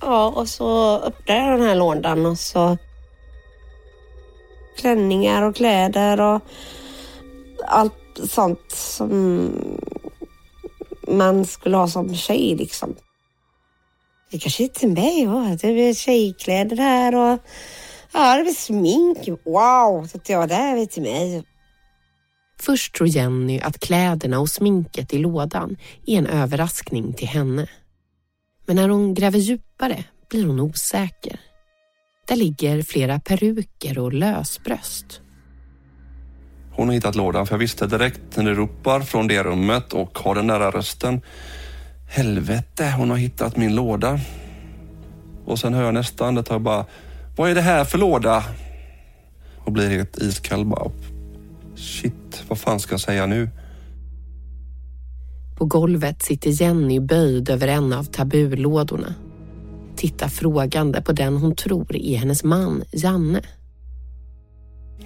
Ja, 0.00 0.28
och 0.28 0.48
så 0.48 0.98
öppnar 0.98 1.36
jag 1.36 1.58
den 1.58 1.68
här 1.68 1.74
lådan 1.74 2.26
och 2.26 2.38
så 2.38 2.78
klänningar 4.78 5.42
och 5.42 5.56
kläder 5.56 6.20
och 6.20 6.40
allt 7.66 8.20
sånt 8.30 8.72
som 8.72 9.50
man 11.08 11.44
skulle 11.44 11.76
ha 11.76 11.88
som 11.88 12.14
tjej 12.14 12.54
liksom. 12.58 12.96
Det 14.30 14.38
kanske 14.38 14.64
är 14.64 14.68
till 14.68 14.88
mig. 14.88 15.22
Ja. 15.22 15.56
Det 15.60 15.68
är 15.68 15.94
tjejkläder 15.94 16.76
här 16.76 17.14
och 17.14 17.40
ja, 18.12 18.36
det 18.36 18.42
blir 18.42 18.52
smink. 18.52 19.28
Wow, 19.44 20.06
tänkte 20.06 20.32
jag. 20.32 20.48
Det 20.48 20.54
här 20.54 20.76
är 20.76 20.86
till 20.86 21.02
mig. 21.02 21.44
Först 22.60 22.94
tror 22.94 23.08
Jenny 23.08 23.60
att 23.60 23.80
kläderna 23.80 24.40
och 24.40 24.48
sminket 24.48 25.14
i 25.14 25.18
lådan 25.18 25.76
är 26.06 26.18
en 26.18 26.26
överraskning 26.26 27.12
till 27.12 27.28
henne. 27.28 27.66
Men 28.66 28.76
när 28.76 28.88
hon 28.88 29.14
gräver 29.14 29.38
djupare 29.38 30.04
blir 30.30 30.46
hon 30.46 30.60
osäker. 30.60 31.40
Där 32.28 32.36
ligger 32.36 32.82
flera 32.82 33.20
peruker 33.20 33.98
och 33.98 34.12
lösbröst. 34.12 35.20
Hon 36.72 36.88
har 36.88 36.94
hittat 36.94 37.14
lådan 37.14 37.46
för 37.46 37.54
jag 37.54 37.58
visste 37.58 37.86
direkt 37.86 38.36
när 38.36 38.44
det 38.44 38.54
ropar 38.54 39.00
från 39.00 39.28
det 39.28 39.42
rummet 39.42 39.92
och 39.92 40.18
har 40.18 40.34
den 40.34 40.46
där 40.46 40.70
rösten. 40.70 41.20
Helvete, 42.08 42.94
hon 42.96 43.10
har 43.10 43.16
hittat 43.16 43.56
min 43.56 43.74
låda. 43.74 44.20
Och 45.44 45.58
sen 45.58 45.74
hör 45.74 45.82
jag 45.82 45.94
nästa 45.94 46.26
andetag 46.26 46.60
bara, 46.60 46.86
vad 47.36 47.50
är 47.50 47.54
det 47.54 47.60
här 47.60 47.84
för 47.84 47.98
låda? 47.98 48.44
Och 49.56 49.72
blir 49.72 49.88
helt 49.90 50.16
iskall 50.16 50.64
bara. 50.64 50.90
Shit, 51.76 52.44
vad 52.48 52.58
fan 52.58 52.80
ska 52.80 52.92
jag 52.92 53.00
säga 53.00 53.26
nu? 53.26 53.50
På 55.58 55.64
golvet 55.64 56.22
sitter 56.22 56.62
Jenny 56.62 57.00
böjd 57.00 57.50
över 57.50 57.68
en 57.68 57.92
av 57.92 58.04
tabulådorna. 58.04 59.14
Tittar 59.96 60.28
frågande 60.28 61.02
på 61.02 61.12
den 61.12 61.36
hon 61.36 61.54
tror 61.56 61.96
är 61.96 62.16
hennes 62.18 62.44
man, 62.44 62.84
Janne. 62.92 63.40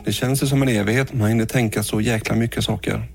Det 0.04 0.12
känns 0.12 0.42
ju 0.42 0.46
som 0.46 0.62
en 0.62 0.68
evighet. 0.68 1.12
Man 1.12 1.28
hinner 1.28 1.46
tänka 1.46 1.82
så 1.82 2.00
jäkla 2.00 2.34
mycket 2.34 2.64
saker. 2.64 3.10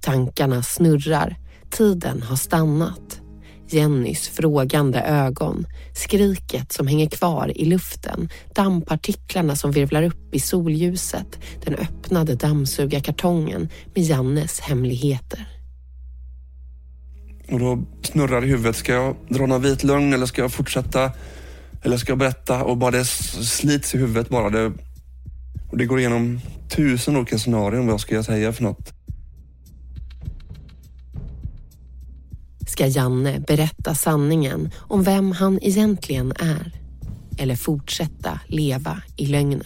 Tankarna 0.00 0.62
snurrar. 0.62 1.36
Tiden 1.76 2.22
har 2.22 2.36
stannat. 2.36 3.20
Jennys 3.68 4.28
frågande 4.28 5.00
ögon, 5.00 5.66
skriket 5.94 6.72
som 6.72 6.86
hänger 6.86 7.06
kvar 7.06 7.52
i 7.54 7.64
luften, 7.64 8.28
dammpartiklarna 8.54 9.56
som 9.56 9.70
virvlar 9.70 10.02
upp 10.02 10.34
i 10.34 10.40
solljuset, 10.40 11.38
den 11.64 11.74
öppnade 11.74 12.34
dammsugarkartongen 12.34 13.68
med 13.94 14.04
Jannes 14.04 14.60
hemligheter. 14.60 15.48
Och 17.50 17.58
då 17.58 17.82
snurrar 18.02 18.40
det 18.40 18.46
i 18.46 18.50
huvudet. 18.50 18.76
Ska 18.76 18.92
jag 18.92 19.16
dra 19.28 19.46
någon 19.46 19.62
vit 19.62 19.84
lögn 19.84 20.12
eller 20.12 20.26
ska 20.26 20.42
jag 20.42 20.52
fortsätta? 20.52 21.12
Eller 21.82 21.96
ska 21.96 22.10
jag 22.10 22.18
berätta? 22.18 22.64
Och 22.64 22.76
bara 22.76 22.90
det 22.90 23.04
slits 23.04 23.94
i 23.94 23.98
huvudet 23.98 24.28
bara. 24.28 24.50
Det, 24.50 24.72
och 25.70 25.78
det 25.78 25.86
går 25.86 25.98
igenom 25.98 26.40
tusen 26.76 27.16
olika 27.16 27.38
scenarion. 27.38 27.86
Vad 27.86 28.00
ska 28.00 28.14
jag 28.14 28.24
säga 28.24 28.52
för 28.52 28.62
något? 28.62 29.03
Ska 32.74 32.86
Janne 32.86 33.40
berätta 33.40 33.94
sanningen 33.94 34.70
om 34.76 35.02
vem 35.02 35.32
han 35.32 35.58
egentligen 35.62 36.32
är? 36.38 36.72
Eller 37.38 37.56
fortsätta 37.56 38.40
leva 38.46 39.02
i 39.16 39.26
lögnen? 39.26 39.64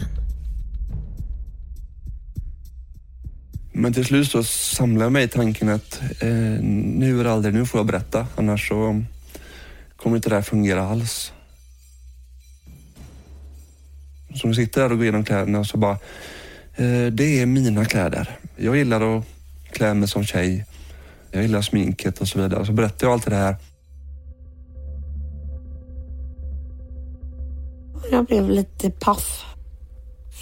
Men 3.72 3.92
till 3.92 4.04
slut 4.04 4.30
så 4.30 4.44
samlade 4.44 5.04
jag 5.04 5.12
mig 5.12 5.24
i 5.24 5.28
tanken 5.28 5.68
att 5.68 6.00
eh, 6.20 6.28
nu 6.62 7.20
är 7.20 7.24
det 7.24 7.32
aldrig, 7.32 7.54
nu 7.54 7.66
får 7.66 7.78
jag 7.78 7.86
berätta. 7.86 8.26
Annars 8.36 8.68
så 8.68 9.02
kommer 9.96 10.16
inte 10.16 10.28
det 10.28 10.34
här 10.34 10.42
fungera 10.42 10.82
alls. 10.88 11.32
Så 14.34 14.48
nu 14.48 14.54
sitter 14.54 14.80
där 14.80 14.90
och 14.90 14.96
går 14.96 15.04
igenom 15.04 15.24
kläderna 15.24 15.58
och 15.58 15.66
så 15.66 15.76
bara, 15.78 15.98
eh, 16.76 17.06
det 17.12 17.40
är 17.40 17.46
mina 17.46 17.84
kläder. 17.84 18.38
Jag 18.56 18.76
gillar 18.76 19.18
att 19.18 19.24
klä 19.72 19.94
mig 19.94 20.08
som 20.08 20.24
tjej. 20.24 20.64
Jag 21.30 21.42
gillar 21.42 21.62
sminket 21.62 22.20
och 22.20 22.28
så 22.28 22.38
vidare. 22.42 22.66
Så 22.66 22.72
berättar 22.72 23.06
jag 23.06 23.14
allt 23.14 23.26
det 23.26 23.34
här. 23.34 23.56
Jag 28.10 28.24
blev 28.26 28.50
lite 28.50 28.90
paff. 28.90 29.44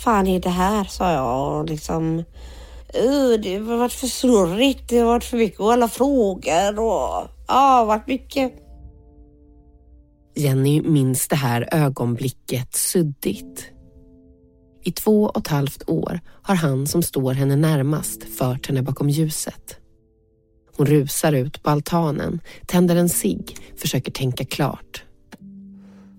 Fan 0.05 0.27
är 0.27 0.40
det 0.40 0.49
här, 0.51 0.85
sa 0.85 1.12
jag 1.12 1.59
och 1.59 1.64
liksom. 1.70 2.18
"Uh, 2.18 3.40
Det 3.42 3.57
har 3.57 3.77
varit 3.77 3.92
för 3.92 4.07
snurrigt, 4.07 4.88
det 4.88 4.99
har 4.99 5.07
varit 5.07 5.25
för 5.25 5.37
mycket 5.37 5.61
alla 5.61 5.88
frågor 5.88 6.79
och 6.79 7.29
ja, 7.49 7.85
varit 7.85 8.07
mycket. 8.07 8.53
Jenny 10.37 10.83
minns 10.83 11.29
det 11.29 11.37
här 11.37 11.68
ögonblicket 11.72 12.75
suddigt. 12.75 13.64
I 14.85 14.92
två 14.92 15.25
och 15.25 15.37
ett 15.38 15.49
halvt 15.49 15.88
år 15.88 16.20
har 16.42 16.55
han 16.55 16.87
som 16.87 17.03
står 17.03 17.33
henne 17.33 17.57
närmast 17.57 18.25
fört 18.38 18.66
henne 18.68 18.83
bakom 18.83 19.11
ljuset. 19.11 19.77
Hon 20.76 20.86
rusar 20.86 21.32
ut 21.32 21.62
på 21.62 21.70
altanen, 21.70 22.40
tänder 22.66 22.96
en 22.96 23.08
cigg, 23.08 23.56
försöker 23.76 24.12
tänka 24.12 24.44
klart. 24.44 25.02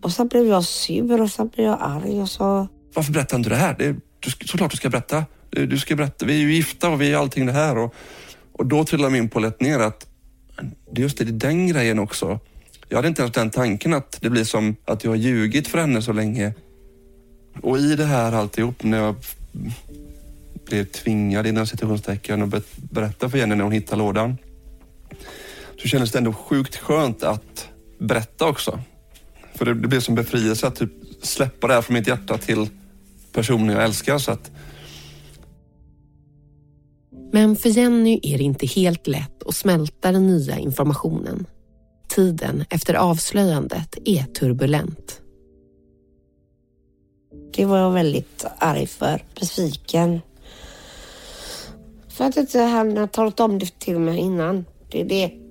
Och 0.01 0.11
så 0.11 0.25
blev 0.25 0.47
jag 0.47 0.63
sur 0.63 1.21
och 1.21 1.31
så 1.31 1.45
blev 1.45 1.65
jag 1.65 1.77
arg 1.81 2.21
och 2.21 2.29
så. 2.29 2.67
Varför 2.93 3.11
berättar 3.13 3.37
inte 3.37 3.49
du 3.49 3.55
det 3.55 3.61
här? 3.61 3.75
Det, 3.79 3.95
du, 4.19 4.29
ska- 4.31 4.47
såklart 4.47 4.71
du 4.71 4.77
ska 4.77 4.89
berätta. 4.89 5.25
Du, 5.49 5.67
du 5.67 5.79
ska 5.79 5.95
berätta. 5.95 6.25
Vi 6.25 6.33
är 6.33 6.37
ju 6.39 6.53
gifta 6.53 6.89
och 6.89 7.01
vi 7.01 7.11
är 7.13 7.17
allting 7.17 7.45
det 7.45 7.51
här. 7.51 7.77
Och, 7.77 7.93
och 8.51 8.65
då 8.65 8.83
trillade 8.85 9.11
min 9.11 9.29
polett 9.29 9.61
ner 9.61 9.79
att 9.79 10.07
det 10.91 10.99
är 11.01 11.03
just 11.03 11.17
det, 11.17 11.23
det 11.23 11.29
är 11.45 11.49
den 11.49 11.67
grejen 11.67 11.99
också. 11.99 12.39
Jag 12.89 12.97
hade 12.97 13.07
inte 13.07 13.21
ens 13.21 13.33
den 13.33 13.49
tanken 13.49 13.93
att 13.93 14.17
det 14.21 14.29
blir 14.29 14.43
som 14.43 14.75
att 14.85 15.03
jag 15.03 15.11
har 15.11 15.15
ljugit 15.15 15.67
för 15.67 15.77
henne 15.77 16.01
så 16.01 16.13
länge. 16.13 16.53
Och 17.61 17.77
i 17.77 17.95
det 17.95 18.05
här 18.05 18.31
alltihop 18.31 18.83
när 18.83 18.97
jag 18.97 19.15
blev 20.65 20.85
tvingad 20.85 21.47
inom 21.47 21.67
situationstecken 21.67 22.41
att 22.41 22.49
be- 22.49 22.61
berätta 22.75 23.29
för 23.29 23.37
Jenny 23.37 23.55
när 23.55 23.63
hon 23.63 23.73
hittade 23.73 23.99
lådan. 24.01 24.37
Så 25.81 25.87
kändes 25.87 26.11
det 26.11 26.17
ändå 26.17 26.33
sjukt 26.33 26.75
skönt 26.75 27.23
att 27.23 27.69
berätta 27.99 28.45
också. 28.47 28.79
För 29.55 29.65
det, 29.65 29.73
det 29.73 29.87
blev 29.87 29.99
som 29.99 30.15
befrielse 30.15 30.67
att 30.67 30.75
typ 30.75 30.91
släppa 31.21 31.67
det 31.67 31.73
här 31.73 31.81
från 31.81 31.93
mitt 31.93 32.07
hjärta 32.07 32.37
till 32.37 32.69
personen 33.31 33.75
jag 33.75 33.83
älskar. 33.83 34.17
Så 34.17 34.31
att 34.31 34.51
Men 37.31 37.55
för 37.55 37.69
Jenny 37.69 38.19
är 38.23 38.37
det 38.37 38.43
inte 38.43 38.65
helt 38.65 39.07
lätt 39.07 39.43
att 39.43 39.55
smälta 39.55 40.11
den 40.11 40.27
nya 40.27 40.57
informationen. 40.57 41.45
Tiden 42.07 42.65
efter 42.69 42.93
avslöjandet 42.93 43.97
är 44.05 44.23
turbulent. 44.23 45.21
Det 47.55 47.65
var 47.65 47.77
jag 47.77 47.91
väldigt 47.91 48.45
arg 48.57 48.87
för, 48.87 49.23
besviken. 49.39 50.21
För 52.07 52.25
att 52.25 52.37
inte 52.37 52.59
han 52.59 52.97
har 52.97 53.07
talat 53.07 53.39
om 53.39 53.59
det 53.59 53.79
till 53.79 53.99
mig 53.99 54.17
innan. 54.17 54.65
Det 54.91 55.01
är 55.01 55.05
det. 55.05 55.46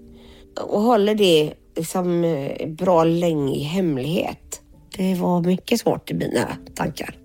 Och 0.60 0.80
håller 0.80 1.14
det 1.14 1.52
liksom 1.76 2.24
eh, 2.24 2.68
bra 2.68 3.04
länge 3.04 3.54
i 3.56 3.62
hemlighet. 3.62 4.62
Det 4.96 5.14
var 5.14 5.40
mycket 5.40 5.80
svårt 5.80 6.10
i 6.10 6.14
mina 6.14 6.56
tankar. 6.74 7.18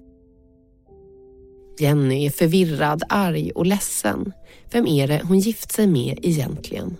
Jenny 1.79 2.25
är 2.25 2.29
förvirrad, 2.29 3.03
arg 3.09 3.51
och 3.51 3.65
ledsen. 3.65 4.33
Vem 4.71 4.87
är 4.87 5.07
det 5.07 5.21
hon 5.23 5.39
gift 5.39 5.71
sig 5.71 5.87
med 5.87 6.19
egentligen? 6.21 6.97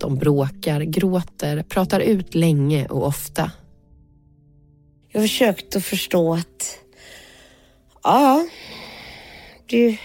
De 0.00 0.16
bråkar, 0.16 0.80
gråter, 0.80 1.62
pratar 1.62 2.00
ut 2.00 2.34
länge 2.34 2.86
och 2.86 3.06
ofta. 3.06 3.50
Jag 5.12 5.20
har 5.20 5.28
försökt 5.28 5.76
att 5.76 5.84
förstå 5.84 6.34
att 6.34 6.78
ja, 8.02 8.46
det 9.66 9.76
är 9.76 9.90
ju 9.90 9.96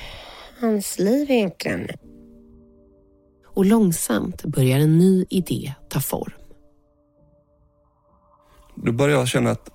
hans 0.59 0.99
liv 0.99 1.31
egentligen. 1.31 1.87
Och 3.59 3.65
långsamt 3.65 4.43
börjar 4.43 4.79
en 4.79 4.97
ny 4.97 5.25
idé 5.29 5.73
ta 5.89 5.99
form. 5.99 6.31
då 8.75 8.91
började 8.91 9.19
jag 9.19 9.27
känna 9.27 9.51
att 9.51 9.69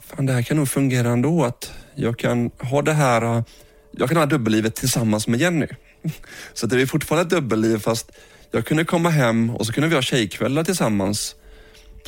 fan, 0.00 0.26
det 0.26 0.32
här 0.32 0.42
kan 0.42 0.56
nog 0.56 0.68
fungera 0.68 1.08
ändå. 1.08 1.44
Att 1.44 1.72
jag 1.94 2.18
kan 2.18 2.50
ha 2.58 2.82
det 2.82 2.92
här, 2.92 3.44
jag 3.92 4.08
kan 4.08 4.16
ha 4.16 4.26
dubbellivet 4.26 4.74
tillsammans 4.74 5.28
med 5.28 5.40
Jenny. 5.40 5.66
Så 6.54 6.66
det 6.66 6.82
är 6.82 6.86
fortfarande 6.86 7.22
ett 7.22 7.42
dubbelliv 7.42 7.78
fast 7.78 8.10
jag 8.50 8.66
kunde 8.66 8.84
komma 8.84 9.10
hem 9.10 9.50
och 9.50 9.66
så 9.66 9.72
kunde 9.72 9.88
vi 9.88 9.94
ha 9.94 10.02
tjejkvällar 10.02 10.64
tillsammans. 10.64 11.34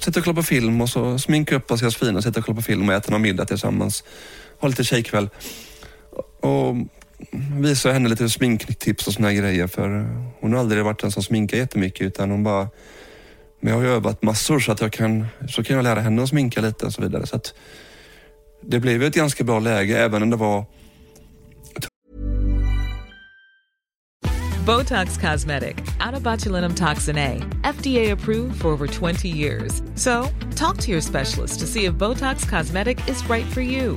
Sitta 0.00 0.20
och 0.20 0.24
kolla 0.24 0.36
på 0.36 0.42
film 0.42 0.80
och 0.80 0.88
så 0.88 1.18
sminka 1.18 1.56
upp 1.56 1.70
oss, 1.70 1.80
göra 1.80 1.88
oss 1.88 1.96
fina, 1.96 2.22
sitta 2.22 2.40
och 2.40 2.46
kolla 2.46 2.56
på 2.56 2.62
film 2.62 2.88
och 2.88 2.94
äta 2.94 3.10
någon 3.10 3.22
middag 3.22 3.44
tillsammans. 3.44 4.04
Ha 4.60 4.68
lite 4.68 4.84
tjejkväll. 4.84 5.28
Och 6.40 6.76
visa 7.61 7.92
henne 7.92 8.08
lite 8.08 8.28
sminktips 8.28 9.06
och 9.06 9.12
såna 9.12 9.28
här 9.28 9.35
grejer 9.35 9.66
för 9.66 10.00
eh, 10.00 10.06
hon 10.40 10.52
har 10.52 10.61
aldrig 10.61 10.85
varit 10.85 11.00
den 11.00 11.11
som 11.11 11.22
sminkar 11.22 11.56
jättemycket 11.56 12.06
utan 12.06 12.30
hon 12.30 12.44
bara 12.44 12.68
men 13.62 13.72
jag 13.72 13.78
har 13.80 13.85
ju 13.85 13.90
övat 13.90 14.22
massor 14.22 14.61
så 14.61 14.72
att 14.72 14.80
jag 14.80 14.92
kan, 14.92 15.26
så 15.48 15.64
kan 15.64 15.76
jag 15.76 15.82
lära 15.82 16.00
henne 16.00 16.22
att 16.22 16.28
sminka 16.28 16.61
lite 16.61 16.87
och 16.87 16.92
så 16.92 17.02
vidare. 17.02 17.26
Så 17.26 17.37
att 17.37 17.54
det 18.62 18.80
blev 18.80 19.02
ett 19.02 19.14
ganska 19.14 19.44
bra 19.44 19.58
läge 19.58 19.98
även 19.98 20.22
om 20.22 20.30
det 20.30 20.37
var 20.37 20.64
Botox 24.66 25.18
Cosmetic, 25.18 25.76
out 26.06 26.14
of 26.14 26.22
botulinum 26.22 26.74
toxin 26.74 27.18
A, 27.18 27.40
FDA 27.64 28.12
approved 28.12 28.61
for 28.61 28.68
over 28.68 28.87
20 28.87 29.28
years. 29.28 29.82
So, 29.96 30.28
talk 30.54 30.78
to 30.78 30.90
your 30.90 31.00
specialist 31.00 31.61
to 31.61 31.66
see 31.66 31.85
if 31.87 31.94
Botox 31.94 32.48
Cosmetic 32.48 33.08
is 33.08 33.28
right 33.28 33.46
for 33.46 33.61
you. 33.61 33.96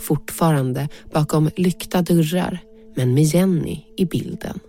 Fortfarande 0.00 0.88
bakom 1.12 1.50
lyckta 1.56 2.02
dörrar, 2.02 2.58
men 2.96 3.14
med 3.14 3.24
Jenny 3.24 3.80
i 3.96 4.04
bilden. 4.04 4.60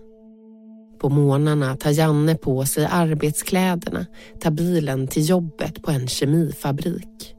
På 0.99 1.09
morgnarna 1.09 1.75
tar 1.75 1.91
Janne 1.91 2.35
på 2.35 2.65
sig 2.65 2.87
arbetskläderna, 2.91 4.05
tar 4.39 4.51
bilen 4.51 5.07
till 5.07 5.29
jobbet 5.29 5.83
på 5.83 5.91
en 5.91 6.07
kemifabrik. 6.07 7.35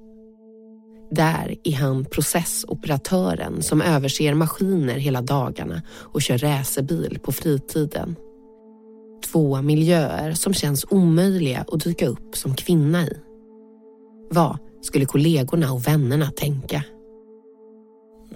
Där 1.11 1.55
är 1.65 1.77
han 1.77 2.05
processoperatören 2.05 3.63
som 3.63 3.83
överser 3.83 4.35
maskiner 4.35 4.95
hela 4.95 5.23
dagarna 5.23 5.83
och 5.89 6.23
kör 6.23 6.39
racerbil 6.39 7.19
på 7.23 7.33
fritiden. 7.33 8.17
Två 9.33 9.63
miljöer 9.63 10.33
som 10.33 10.55
känns 10.55 10.87
omöjliga 10.91 11.65
att 11.69 11.81
dyka 11.81 12.07
upp 12.07 12.37
som 12.37 12.55
kvinna 12.55 13.07
i. 13.07 13.21
Vad 14.31 14.59
skulle 14.83 15.05
kollegorna 15.05 15.73
och 15.73 15.87
vännerna 15.87 16.31
tänka? 16.31 16.85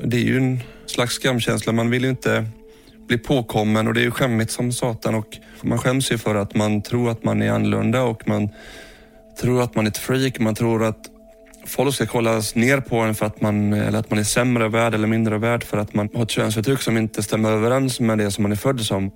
Det 0.05 0.16
är 0.16 0.20
ju 0.20 0.37
en 0.37 0.61
slags 0.87 1.14
skamkänsla. 1.14 1.72
Man 1.72 1.90
vill 1.90 2.03
ju 2.03 2.11
inte 2.11 2.46
bli 3.09 3.18
påkommen 3.18 3.88
och 3.88 3.94
det 3.94 4.00
är 4.00 4.05
ju 4.05 4.11
skämmigt 4.11 4.50
som 4.50 4.72
satan 4.72 5.14
och 5.14 5.38
man 5.62 5.79
skäms 5.79 6.12
ju 6.12 6.18
för 6.18 6.35
att 6.35 6.55
man 6.55 6.83
tror 6.83 7.11
att 7.11 7.24
man 7.24 7.42
är 7.42 7.50
annorlunda 7.50 8.03
och 8.03 8.29
man 8.29 8.48
tror 9.40 9.62
att 9.62 9.74
man 9.74 9.87
är 9.87 9.90
ett 9.90 9.98
freak. 9.98 10.38
Man 10.38 10.55
tror 10.55 10.85
att 10.85 11.00
folk 11.66 11.94
ska 11.94 12.07
kollas 12.07 12.55
ner 12.55 12.81
på 12.81 12.96
en 12.96 13.14
för 13.14 13.26
att 13.26 13.40
man, 13.40 13.72
eller 13.72 13.98
att 13.98 14.11
man 14.11 14.18
är 14.18 14.24
sämre 14.24 14.68
värd 14.68 14.94
eller 14.94 15.07
mindre 15.07 15.38
värd 15.38 15.64
för 15.64 15.79
att 15.79 15.94
man 15.94 16.09
har 16.14 16.22
ett 16.22 16.31
könsuttryck 16.31 16.81
som 16.81 16.96
inte 16.96 17.22
stämmer 17.22 17.50
överens 17.53 18.00
med 18.00 18.18
det 18.18 18.31
som 18.31 18.42
man 18.42 18.53
är 18.53 18.57
född 18.57 18.81
som. 18.81 19.11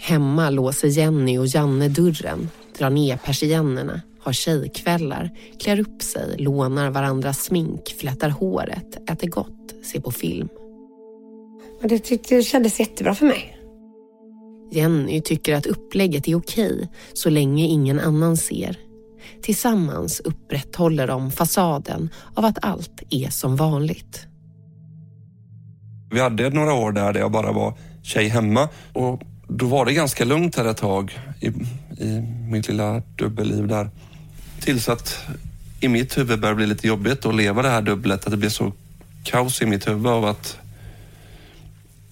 Hemma 0.00 0.50
låser 0.50 0.88
Jenny 0.88 1.38
och 1.38 1.46
Janne 1.46 1.88
dörren, 1.88 2.50
drar 2.78 2.90
ner 2.90 3.16
persiennerna, 3.16 4.02
har 4.28 4.32
tjejkvällar, 4.32 5.30
klär 5.58 5.80
upp 5.80 6.02
sig, 6.02 6.36
lånar 6.38 6.90
varandras 6.90 7.44
smink, 7.44 7.94
flätar 7.98 8.28
håret, 8.28 9.10
äter 9.10 9.28
gott, 9.28 9.74
ser 9.92 10.00
på 10.00 10.10
film. 10.10 10.48
Det 11.82 11.98
tyckte 11.98 12.34
det 12.34 12.42
kändes 12.42 12.80
jättebra 12.80 13.14
för 13.14 13.26
mig. 13.26 13.58
Jenny 14.70 15.20
tycker 15.20 15.54
att 15.54 15.66
upplägget 15.66 16.28
är 16.28 16.34
okej 16.34 16.88
så 17.12 17.30
länge 17.30 17.66
ingen 17.66 18.00
annan 18.00 18.36
ser. 18.36 18.78
Tillsammans 19.42 20.20
upprätthåller 20.20 21.06
de 21.06 21.30
fasaden 21.30 22.10
av 22.34 22.44
att 22.44 22.64
allt 22.64 23.02
är 23.10 23.30
som 23.30 23.56
vanligt. 23.56 24.26
Vi 26.10 26.20
hade 26.20 26.50
några 26.50 26.74
år 26.74 26.92
där, 26.92 27.12
där 27.12 27.20
jag 27.20 27.32
bara 27.32 27.52
var 27.52 27.78
tjej 28.02 28.28
hemma. 28.28 28.68
Och 28.92 29.20
då 29.48 29.66
var 29.66 29.84
det 29.84 29.92
ganska 29.92 30.24
lugnt 30.24 30.56
här 30.56 30.64
ett 30.64 30.76
tag 30.76 31.18
i, 31.40 31.46
i 32.04 32.20
mitt 32.50 32.68
lilla 32.68 33.02
dubbelliv 33.18 33.68
där. 33.68 33.90
Tills 34.60 34.88
att 34.88 35.26
i 35.80 35.88
mitt 35.88 36.18
huvud 36.18 36.40
började 36.40 36.56
bli 36.56 36.66
lite 36.66 36.86
jobbigt 36.86 37.26
att 37.26 37.34
leva 37.34 37.62
det 37.62 37.68
här 37.68 37.82
dubblet. 37.82 38.24
Att 38.24 38.30
det 38.30 38.36
blev 38.36 38.50
så 38.50 38.72
kaos 39.22 39.62
i 39.62 39.66
mitt 39.66 39.88
huvud 39.88 40.06
av 40.06 40.24
att 40.24 40.58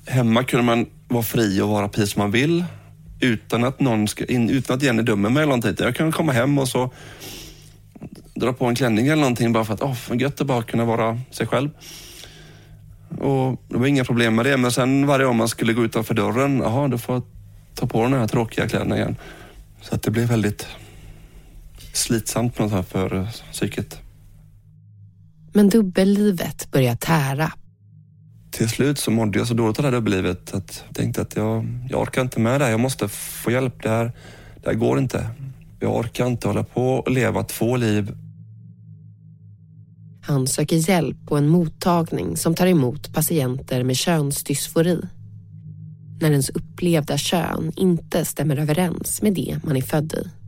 hemma 0.07 0.45
kunde 0.45 0.65
man 0.65 0.87
vara 1.09 1.23
fri 1.23 1.61
och 1.61 1.69
vara 1.69 1.89
precis 1.89 2.13
som 2.13 2.23
man 2.23 2.31
vill 2.31 2.65
utan 3.21 3.65
att 3.65 3.81
någon 3.81 4.09
ska 4.09 4.25
utan 4.25 4.77
att 4.77 4.83
Jenny 4.83 5.03
dömer 5.03 5.31
mig 5.31 5.43
eller 5.43 5.57
någonting. 5.57 5.87
Jag 5.87 5.97
kan 5.97 6.13
komma 6.13 6.33
hem 6.33 6.59
och 6.59 6.69
så 6.69 6.91
dra 8.35 8.53
på 8.53 8.67
en 8.67 8.75
klänning 8.75 9.07
eller 9.07 9.21
någonting 9.21 9.53
bara 9.53 9.65
för 9.65 9.75
att, 9.75 9.83
åh, 9.83 9.93
oh, 9.93 10.21
gött 10.21 10.41
att 10.41 10.47
bara 10.47 10.63
kunna 10.63 10.85
vara 10.85 11.21
sig 11.31 11.47
själv. 11.47 11.71
Och 13.19 13.63
det 13.69 13.79
var 13.79 13.87
inga 13.87 14.05
problem 14.05 14.35
med 14.35 14.47
det, 14.47 14.57
men 14.57 14.73
sen 14.73 15.07
varje 15.07 15.27
gång 15.27 15.37
man 15.37 15.49
skulle 15.49 15.73
gå 15.73 15.85
utanför 15.85 16.15
dörren, 16.15 16.59
jaha, 16.59 16.89
då 16.89 16.99
får 16.99 17.15
jag 17.15 17.23
ta 17.75 17.87
på 17.87 18.03
den 18.03 18.13
här 18.13 18.27
tråkiga 18.27 18.69
kläderna 18.69 18.97
igen. 18.97 19.17
Så 19.81 19.95
att 19.95 20.03
det 20.03 20.11
blev 20.11 20.29
väldigt 20.29 20.67
slitsamt 21.97 22.55
på 22.55 22.63
något 22.63 22.73
sätt 22.73 22.89
för 22.89 23.29
psyket. 23.53 24.01
Men 25.53 25.69
dubbellivet 25.69 26.71
börjar 26.71 26.97
tära. 26.97 27.53
Till 28.51 28.69
slut 28.69 28.99
så 28.99 29.11
mådde 29.11 29.39
jag 29.39 29.49
så 29.49 29.55
dåligt 29.55 29.79
av 29.79 29.83
det 29.83 29.89
här 29.89 29.97
dubbellivet 29.97 30.55
att 30.55 30.85
jag 30.87 30.97
tänkte 30.97 31.23
att 31.23 31.37
jag, 31.37 31.67
jag 31.91 32.01
orkar 32.01 32.23
inte 32.23 32.41
med 32.41 32.61
det 32.61 32.65
här. 32.65 32.71
Jag 32.71 32.81
måste 32.81 33.09
få 33.09 33.51
hjälp. 33.51 33.83
Det 33.83 33.89
här, 33.89 34.13
det 34.63 34.71
här 34.71 34.75
går 34.75 34.99
inte. 34.99 35.31
Jag 35.81 35.97
orkar 35.97 36.27
inte 36.27 36.49
hålla 36.49 36.65
på 36.65 36.95
och 36.95 37.11
leva 37.11 37.43
två 37.43 37.77
liv. 37.77 38.13
Han 40.23 40.47
söker 40.47 40.91
hjälp 40.91 41.17
på 41.27 41.37
en 41.37 41.49
mottagning 41.49 42.37
som 42.37 42.55
tar 42.55 42.67
emot 42.67 43.15
patienter 43.15 43.85
med 43.85 43.97
könsdysfori. 43.97 45.01
När 46.21 46.31
ens 46.31 46.49
upplevda 46.49 47.19
kön 47.19 47.73
inte 47.77 48.25
stämmer 48.25 48.57
överens 48.57 49.23
med 49.23 49.35
det 49.35 49.59
man 49.65 49.77
är 49.77 49.83
född 49.83 50.13
i. 50.13 50.46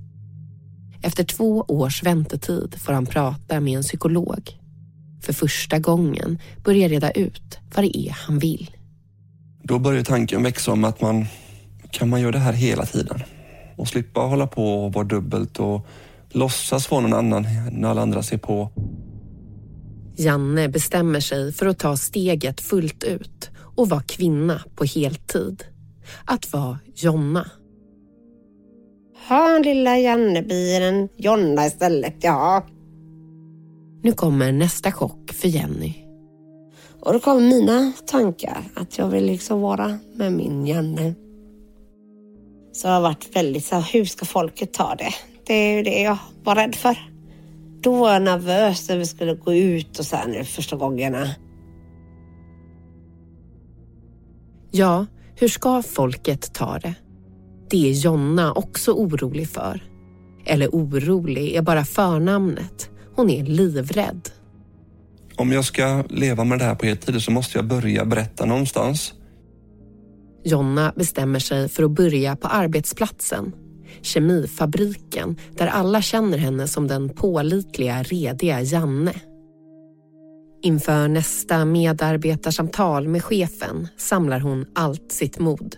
Efter 1.02 1.24
två 1.24 1.64
års 1.68 2.02
väntetid 2.02 2.74
får 2.78 2.92
han 2.92 3.06
prata 3.06 3.60
med 3.60 3.76
en 3.76 3.82
psykolog. 3.82 4.58
För 5.22 5.32
första 5.32 5.78
gången 5.78 6.38
börjar 6.64 6.88
reda 6.88 7.10
ut 7.10 7.58
vad 7.74 7.84
det 7.84 7.98
är 7.98 8.10
han 8.10 8.38
vill. 8.38 8.70
Då 9.62 9.78
börjar 9.78 10.04
tanken 10.04 10.42
växa 10.42 10.72
om 10.72 10.84
att 10.84 11.00
man 11.00 11.26
kan 11.90 12.08
man 12.08 12.20
göra 12.20 12.32
det 12.32 12.38
här 12.38 12.52
hela 12.52 12.86
tiden 12.86 13.22
och 13.76 13.88
slippa 13.88 14.20
hålla 14.20 14.46
på 14.46 14.84
och 14.84 14.92
vara 14.92 15.04
dubbelt 15.04 15.58
och 15.58 15.86
låtsas 16.30 16.90
vara 16.90 17.00
någon 17.00 17.12
annan 17.12 17.46
när 17.72 17.88
alla 17.88 18.02
andra 18.02 18.22
ser 18.22 18.38
på. 18.38 18.70
Janne 20.16 20.68
bestämmer 20.68 21.20
sig 21.20 21.52
för 21.52 21.66
att 21.66 21.78
ta 21.78 21.96
steget 21.96 22.60
fullt 22.60 23.04
ut 23.04 23.50
och 23.58 23.88
vara 23.88 24.02
kvinna 24.02 24.62
på 24.74 24.84
heltid. 24.84 25.64
Att 26.24 26.52
vara 26.52 26.78
Jonna. 26.94 27.50
Ha 29.28 29.58
lilla 29.58 29.98
Janne 29.98 30.42
blir 30.42 30.80
en 30.80 31.08
Jonna 31.16 31.66
istället, 31.66 32.16
ja. 32.20 32.66
Nu 34.02 34.12
kommer 34.12 34.52
nästa 34.52 34.92
chock 34.92 35.32
för 35.32 35.48
Jenny. 35.48 35.94
Och 37.00 37.12
då 37.12 37.20
kommer 37.20 37.40
mina 37.40 37.92
tankar 38.06 38.62
att 38.74 38.98
jag 38.98 39.08
vill 39.08 39.24
liksom 39.24 39.60
vara 39.60 39.98
med 40.14 40.32
min 40.32 40.66
Janne. 40.66 41.14
Så 42.72 42.86
jag 42.86 42.94
har 42.94 43.00
varit 43.00 43.36
väldigt 43.36 43.64
så 43.64 43.74
här, 43.74 43.90
hur 43.92 44.04
ska 44.04 44.26
folket 44.26 44.72
ta 44.72 44.94
det? 44.94 45.14
Det 45.46 45.54
är 45.54 45.76
ju 45.76 45.82
det 45.82 46.02
jag 46.02 46.18
var 46.44 46.54
rädd 46.54 46.74
för. 46.74 46.96
Då 47.80 47.94
var 47.94 48.12
jag 48.12 48.22
nervös 48.22 48.88
när 48.88 48.96
vi 48.96 49.06
skulle 49.06 49.34
gå 49.34 49.54
ut 49.54 49.98
och 49.98 50.04
så 50.04 50.16
här 50.16 50.28
nu 50.28 50.44
första 50.44 50.76
gångerna. 50.76 51.28
Ja, 54.70 55.06
hur 55.36 55.48
ska 55.48 55.82
folket 55.82 56.54
ta 56.54 56.78
det? 56.78 56.94
Det 57.70 57.90
är 57.90 57.92
Jonna 57.92 58.52
också 58.52 58.92
orolig 58.92 59.48
för. 59.48 59.82
Eller 60.44 60.68
orolig 60.68 61.54
är 61.54 61.62
bara 61.62 61.84
förnamnet. 61.84 62.90
Hon 63.14 63.30
är 63.30 63.44
livrädd. 63.44 64.28
Om 65.36 65.52
jag 65.52 65.64
ska 65.64 66.04
leva 66.08 66.44
med 66.44 66.58
det 66.58 66.64
här 66.64 66.74
på 66.74 66.86
heltid 66.86 67.22
så 67.22 67.30
måste 67.30 67.58
jag 67.58 67.66
börja 67.68 68.04
berätta 68.04 68.44
någonstans. 68.44 69.14
Jonna 70.44 70.92
bestämmer 70.96 71.38
sig 71.38 71.68
för 71.68 71.82
att 71.82 71.90
börja 71.90 72.36
på 72.36 72.48
arbetsplatsen. 72.48 73.52
Kemifabriken, 74.02 75.36
där 75.56 75.66
alla 75.66 76.02
känner 76.02 76.38
henne 76.38 76.68
som 76.68 76.86
den 76.86 77.08
pålitliga, 77.08 78.02
rediga 78.02 78.60
Janne. 78.60 79.14
Inför 80.62 81.08
nästa 81.08 81.64
medarbetarsamtal 81.64 83.08
med 83.08 83.24
chefen 83.24 83.88
samlar 83.96 84.40
hon 84.40 84.66
allt 84.74 85.12
sitt 85.12 85.38
mod. 85.38 85.76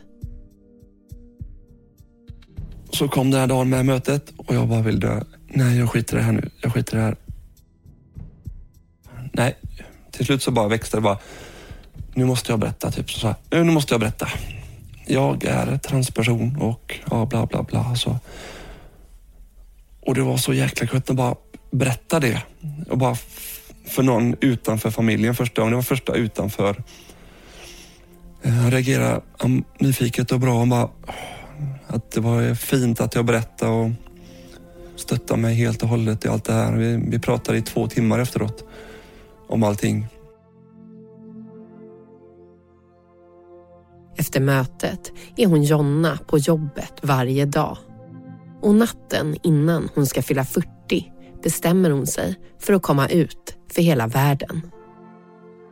Så 2.92 3.08
kom 3.08 3.30
den 3.30 3.40
här 3.40 3.46
dagen 3.46 3.68
med 3.68 3.86
mötet 3.86 4.32
och 4.36 4.54
jag 4.54 4.68
bara 4.68 4.80
vill 4.80 5.00
dö. 5.00 5.20
Nej, 5.48 5.78
jag 5.78 5.90
skiter 5.90 6.16
i 6.16 6.18
det 6.18 6.24
här 6.24 6.32
nu. 6.32 6.50
Jag 6.60 6.72
skiter 6.72 6.96
i 6.96 7.00
det 7.00 7.04
här. 7.04 7.16
Nej, 9.32 9.56
till 10.10 10.26
slut 10.26 10.42
så 10.42 10.50
bara 10.50 10.68
växte 10.68 10.96
det 10.96 11.00
bara. 11.00 11.18
Nu 12.14 12.24
måste 12.24 12.52
jag 12.52 12.58
berätta, 12.58 12.90
typ 12.90 13.10
så 13.10 13.26
här. 13.26 13.36
Nu 13.50 13.64
måste 13.64 13.94
jag 13.94 14.00
berätta. 14.00 14.28
Jag 15.06 15.44
är 15.44 15.78
transperson 15.78 16.56
och 16.56 16.98
ja, 17.10 17.26
bla 17.26 17.46
bla 17.46 17.62
bla. 17.62 17.94
Så. 17.96 18.18
Och 20.00 20.14
det 20.14 20.22
var 20.22 20.36
så 20.36 20.52
jäkla 20.52 20.86
skönt 20.86 21.10
att 21.10 21.16
bara 21.16 21.34
berätta 21.70 22.20
det. 22.20 22.42
Och 22.90 22.98
bara 22.98 23.16
för 23.86 24.02
någon 24.02 24.36
utanför 24.40 24.90
familjen 24.90 25.34
första 25.34 25.60
gången. 25.60 25.70
Det 25.70 25.76
var 25.76 25.82
första 25.82 26.14
utanför. 26.14 26.82
Eh, 28.42 28.52
han 28.52 28.70
reagerade 28.70 29.20
nyfiket 29.78 30.32
och 30.32 30.40
bra. 30.40 30.60
Och 30.60 30.68
bara, 30.68 30.88
att 31.92 32.10
det 32.10 32.20
var 32.20 32.54
fint 32.54 33.00
att 33.00 33.14
jag 33.14 33.24
berättade 33.24 33.72
och 33.72 33.90
stöttade 34.96 35.40
mig 35.40 35.54
helt 35.54 35.82
och 35.82 35.88
hållet 35.88 36.24
i 36.24 36.28
allt 36.28 36.44
det 36.44 36.52
här. 36.52 36.72
Vi, 36.72 37.04
vi 37.08 37.18
pratade 37.18 37.58
i 37.58 37.62
två 37.62 37.86
timmar 37.86 38.18
efteråt 38.18 38.64
om 39.48 39.62
allting. 39.62 40.06
Efter 44.16 44.40
mötet 44.40 45.12
är 45.36 45.46
hon 45.46 45.62
Jonna 45.62 46.18
på 46.26 46.38
jobbet 46.38 46.92
varje 47.02 47.46
dag. 47.46 47.76
Och 48.62 48.74
natten 48.74 49.36
innan 49.42 49.88
hon 49.94 50.06
ska 50.06 50.22
fylla 50.22 50.44
40 50.44 50.68
bestämmer 51.42 51.90
hon 51.90 52.06
sig 52.06 52.34
för 52.58 52.72
att 52.72 52.82
komma 52.82 53.08
ut 53.08 53.56
för 53.72 53.82
hela 53.82 54.06
världen. 54.06 54.70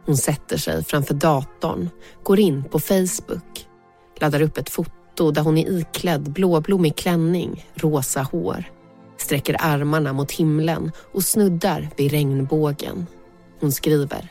Hon 0.06 0.16
sätter 0.16 0.56
sig 0.56 0.84
framför 0.84 1.14
datorn, 1.14 1.88
går 2.22 2.38
in 2.40 2.64
på 2.64 2.78
Facebook, 2.78 3.66
laddar 4.20 4.42
upp 4.42 4.58
ett 4.58 4.70
foto 4.70 4.97
där 5.18 5.42
hon 5.42 5.58
är 5.58 5.78
iklädd 5.78 6.32
blåblommig 6.32 6.96
klänning, 6.96 7.66
rosa 7.74 8.22
hår, 8.22 8.64
sträcker 9.16 9.56
armarna 9.60 10.12
mot 10.12 10.32
himlen 10.32 10.92
och 11.12 11.24
snuddar 11.24 11.90
vid 11.96 12.10
regnbågen. 12.10 13.06
Hon 13.60 13.72
skriver. 13.72 14.28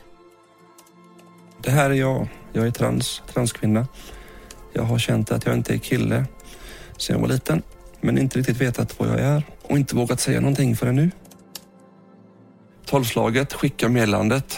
Det 1.64 1.72
här 1.72 1.90
är 1.90 1.94
jag. 1.94 2.28
Jag 2.54 2.68
är 2.68 2.72
trans, 2.72 3.22
transkvinna. 3.34 3.88
Jag 4.74 4.84
har 4.84 5.00
känt 5.00 5.32
att 5.32 5.46
jag 5.46 5.56
inte 5.56 5.74
är 5.74 5.78
kille 5.78 6.26
sen 6.98 7.14
jag 7.14 7.22
var 7.22 7.28
liten, 7.28 7.62
men 8.02 8.18
inte 8.18 8.40
riktigt 8.40 8.62
vetat 8.62 9.00
vad 9.00 9.10
jag 9.10 9.20
är 9.20 9.44
och 9.62 9.78
inte 9.78 9.96
vågat 9.96 10.20
säga 10.20 10.40
någonting 10.40 10.76
förrän 10.76 10.96
nu. 10.96 11.12
Tolvslaget 12.86 13.54
skickar 13.54 13.90
meddelandet. 13.90 14.58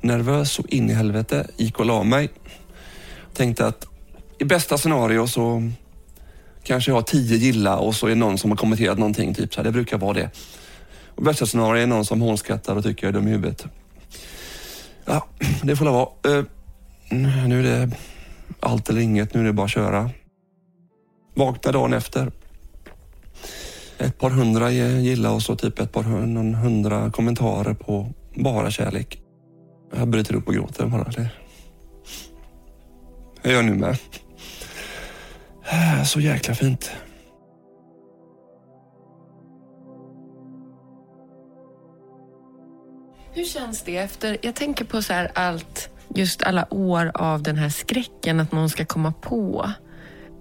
Nervös 0.00 0.58
och 0.58 0.68
in 0.68 0.90
i 0.90 0.92
helvete 0.92 1.46
gick 1.56 1.78
och 1.78 1.86
la 1.86 2.02
mig. 2.02 2.30
Tänkte 3.34 3.66
att 3.66 3.86
i 4.42 4.44
bästa 4.44 4.78
scenario 4.78 5.26
så 5.26 5.70
kanske 6.62 6.90
jag 6.90 6.96
har 6.96 7.02
tio 7.02 7.36
gilla 7.36 7.78
och 7.78 7.94
så 7.94 8.06
är 8.06 8.10
det 8.10 8.16
någon 8.16 8.38
som 8.38 8.50
har 8.50 8.56
kommenterat 8.56 8.98
någonting. 8.98 9.34
Typ 9.34 9.54
så 9.54 9.60
här, 9.60 9.64
det 9.64 9.72
brukar 9.72 9.98
vara 9.98 10.12
det. 10.12 10.30
Och 11.14 11.22
bästa 11.22 11.46
scenario 11.46 11.82
är 11.82 11.86
någon 11.86 12.04
som 12.04 12.20
hånskrattar 12.20 12.76
och 12.76 12.82
tycker 12.82 13.06
jag 13.06 13.08
är 13.08 13.12
dum 13.12 13.28
i 13.28 13.30
huvudet. 13.30 13.66
Ja, 15.04 15.26
det 15.62 15.76
får 15.76 15.84
det 15.84 15.90
vara. 15.90 16.08
Uh, 16.28 16.44
nu 17.46 17.58
är 17.58 17.62
det 17.62 17.90
allt 18.60 18.88
eller 18.88 19.00
inget. 19.00 19.34
Nu 19.34 19.40
är 19.40 19.44
det 19.44 19.52
bara 19.52 19.64
att 19.64 19.70
köra. 19.70 20.10
Vaknar 21.34 21.72
dagen 21.72 21.92
efter. 21.92 22.32
Ett 23.98 24.18
par 24.18 24.30
hundra 24.30 24.70
gilla 24.70 25.30
och 25.30 25.42
så 25.42 25.56
typ 25.56 25.78
ett 25.78 25.92
par 25.92 26.02
hundra 26.62 27.10
kommentarer 27.10 27.74
på 27.74 28.12
bara 28.34 28.70
kärlek. 28.70 29.22
Jag 29.96 30.08
bryter 30.08 30.34
upp 30.34 30.48
och 30.48 30.54
gråter 30.54 30.86
bara. 30.86 31.04
Det 31.04 31.30
jag 33.42 33.52
gör 33.52 33.62
nu 33.62 33.74
med. 33.74 33.98
Så 36.04 36.20
jäkla 36.20 36.54
fint. 36.54 36.90
Hur 43.34 43.44
känns 43.44 43.82
det 43.82 43.96
efter, 43.96 44.36
jag 44.42 44.54
tänker 44.54 44.84
på 44.84 45.02
så 45.02 45.12
här 45.12 45.30
allt, 45.34 45.88
just 46.14 46.42
alla 46.42 46.74
år 46.74 47.10
av 47.14 47.42
den 47.42 47.56
här 47.56 47.68
skräcken 47.68 48.40
att 48.40 48.52
någon 48.52 48.70
ska 48.70 48.84
komma 48.84 49.12
på. 49.12 49.70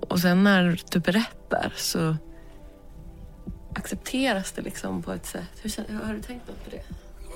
Och 0.10 0.20
sen 0.20 0.44
när 0.44 0.82
du 0.92 1.00
berättar 1.00 1.74
så 1.78 2.16
accepteras 3.76 4.52
det 4.52 4.62
liksom 4.62 5.04
på 5.04 5.12
ett 5.12 5.26
sätt. 5.26 5.44
Hur, 5.62 6.06
har 6.06 6.14
du 6.14 6.22
tänkt 6.22 6.48
något 6.48 6.64
på 6.64 6.70
det? 6.70 6.82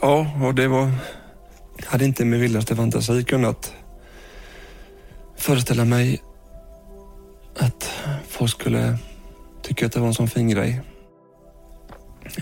Ja, 0.02 0.32
och 0.48 0.56
det 0.56 0.68
var... 0.68 0.92
Jag 1.78 1.86
hade 1.86 2.06
inte 2.06 2.26
med 2.26 2.40
vildaste 2.40 2.76
fantasi 2.76 3.24
kunnat 3.24 3.74
föreställa 5.38 5.86
mig 5.86 6.22
att 7.60 7.92
folk 8.28 8.52
skulle 8.52 8.98
tycka 9.62 9.86
att 9.86 9.92
det 9.92 10.00
var 10.00 10.08
en 10.08 10.14
sån 10.14 10.28
fin 10.28 10.50
grej. 10.50 10.82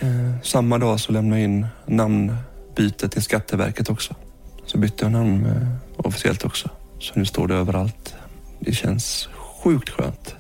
Eh, 0.02 0.42
samma 0.44 0.78
dag 0.78 1.00
så 1.00 1.12
lämnade 1.12 1.42
jag 1.42 1.50
in 1.50 1.68
namnbyte 1.86 3.10
till 3.10 3.22
Skatteverket 3.22 3.90
också. 3.90 4.16
Så 4.66 4.78
bytte 4.78 5.06
jag 5.06 5.12
namn 5.12 5.46
eh, 5.46 5.68
officiellt 5.98 6.46
också. 6.46 6.70
Så 7.00 7.14
nu 7.16 7.26
står 7.26 7.48
det 7.48 7.56
överallt. 7.56 8.16
Det 8.60 8.74
känns 8.74 9.30
sjukt 9.36 9.90
skönt. 9.90 10.36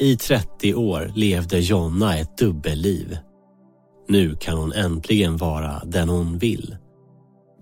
I 0.00 0.16
30 0.16 0.74
år 0.74 1.12
levde 1.14 1.58
Jonna 1.58 2.18
ett 2.18 2.38
dubbelliv. 2.38 3.18
Nu 4.08 4.36
kan 4.36 4.58
hon 4.58 4.72
äntligen 4.72 5.36
vara 5.36 5.82
den 5.84 6.08
hon 6.08 6.38
vill. 6.38 6.76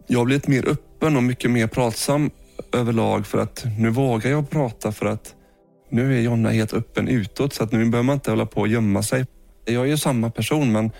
Jag 0.06 0.18
har 0.18 0.24
blivit 0.24 0.48
mer 0.48 0.68
öppen 0.68 1.16
och 1.16 1.22
mycket 1.22 1.50
mer 1.50 1.66
pratsam 1.66 2.30
överlag 2.76 3.26
för 3.26 3.38
att 3.38 3.64
nu 3.78 3.90
vågar 3.90 4.30
jag 4.30 4.50
prata 4.50 4.92
för 4.92 5.06
att 5.06 5.34
nu 5.90 6.16
är 6.16 6.20
Jonna 6.20 6.50
helt 6.50 6.72
öppen 6.72 7.08
utåt 7.08 7.52
så 7.52 7.64
att 7.64 7.72
nu 7.72 7.78
behöver 7.78 8.02
man 8.02 8.14
inte 8.14 8.30
hålla 8.30 8.46
på 8.46 8.60
och 8.60 8.68
gömma 8.68 9.02
sig. 9.02 9.26
Jag 9.64 9.84
är 9.84 9.88
ju 9.88 9.98
samma 9.98 10.30
person 10.30 10.72
men 10.72 10.90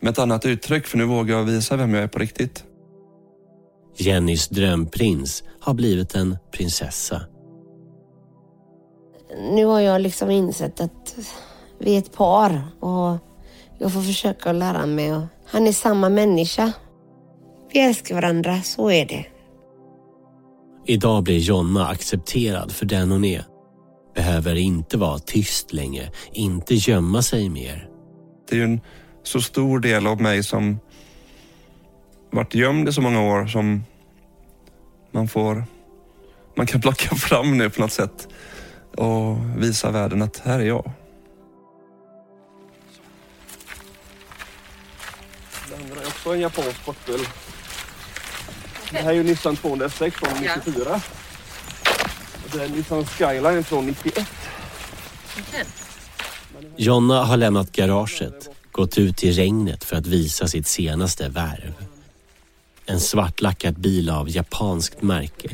med 0.00 0.10
ett 0.10 0.18
annat 0.18 0.46
uttryck 0.46 0.86
för 0.86 0.98
nu 0.98 1.04
vågar 1.04 1.36
jag 1.36 1.44
visa 1.44 1.76
vem 1.76 1.94
jag 1.94 2.02
är 2.02 2.08
på 2.08 2.18
riktigt. 2.18 2.64
Jennys 3.96 4.48
drömprins 4.48 5.44
har 5.60 5.74
blivit 5.74 6.14
en 6.14 6.36
prinsessa. 6.52 7.22
Nu 9.52 9.64
har 9.64 9.80
jag 9.80 10.00
liksom 10.00 10.30
insett 10.30 10.80
att 10.80 11.16
vi 11.78 11.94
är 11.94 11.98
ett 11.98 12.12
par 12.12 12.62
och 12.80 13.18
jag 13.78 13.92
får 13.92 14.02
försöka 14.02 14.52
lära 14.52 14.86
mig. 14.86 15.20
Han 15.46 15.66
är 15.66 15.72
samma 15.72 16.08
människa. 16.08 16.72
Vi 17.72 17.80
älskar 17.80 18.14
varandra, 18.14 18.62
så 18.62 18.90
är 18.90 19.06
det. 19.06 19.26
Idag 20.90 21.22
blir 21.22 21.38
Jonna 21.38 21.88
accepterad 21.88 22.72
för 22.72 22.86
den 22.86 23.10
hon 23.10 23.24
är. 23.24 23.44
Behöver 24.14 24.54
inte 24.54 24.96
vara 24.96 25.18
tyst 25.18 25.72
längre, 25.72 26.10
inte 26.32 26.74
gömma 26.74 27.22
sig 27.22 27.48
mer. 27.48 27.88
Det 28.48 28.54
är 28.54 28.58
ju 28.58 28.64
en 28.64 28.80
så 29.22 29.40
stor 29.40 29.80
del 29.80 30.06
av 30.06 30.20
mig 30.20 30.42
som 30.42 30.78
varit 32.30 32.54
gömd 32.54 32.88
i 32.88 32.92
så 32.92 33.00
många 33.00 33.22
år 33.22 33.46
som 33.46 33.84
man 35.10 35.28
får, 35.28 35.64
man 36.56 36.66
kan 36.66 36.80
plocka 36.80 37.14
fram 37.16 37.58
nu 37.58 37.70
på 37.70 37.80
något 37.80 37.92
sätt 37.92 38.28
och 38.96 39.36
visa 39.56 39.90
världen 39.90 40.22
att 40.22 40.38
här 40.38 40.58
är 40.58 40.66
jag. 40.66 40.92
Det 45.68 45.76
andra 45.76 46.02
är 46.02 46.06
också 46.06 46.30
en 46.30 46.40
japansk 46.40 46.82
sportbil. 46.82 47.26
Det 48.90 48.98
här 48.98 49.10
är 49.10 49.14
ju 49.14 49.22
Nissan 49.22 49.56
206 49.56 50.16
från 50.16 50.32
94. 50.40 51.00
Och 52.44 52.50
det 52.52 52.64
är 52.64 52.68
Nissan 52.68 53.06
Skyline 53.06 53.64
från 53.64 53.86
91. 53.86 54.28
Jonna 56.76 57.24
har 57.24 57.36
lämnat 57.36 57.72
garaget, 57.72 58.48
gått 58.72 58.98
ut 58.98 59.24
i 59.24 59.32
regnet 59.32 59.84
för 59.84 59.96
att 59.96 60.06
visa 60.06 60.48
sitt 60.48 60.66
senaste 60.66 61.28
värv. 61.28 61.74
En 62.86 63.00
svartlackad 63.00 63.80
bil 63.80 64.10
av 64.10 64.30
japanskt 64.30 65.02
märke. 65.02 65.48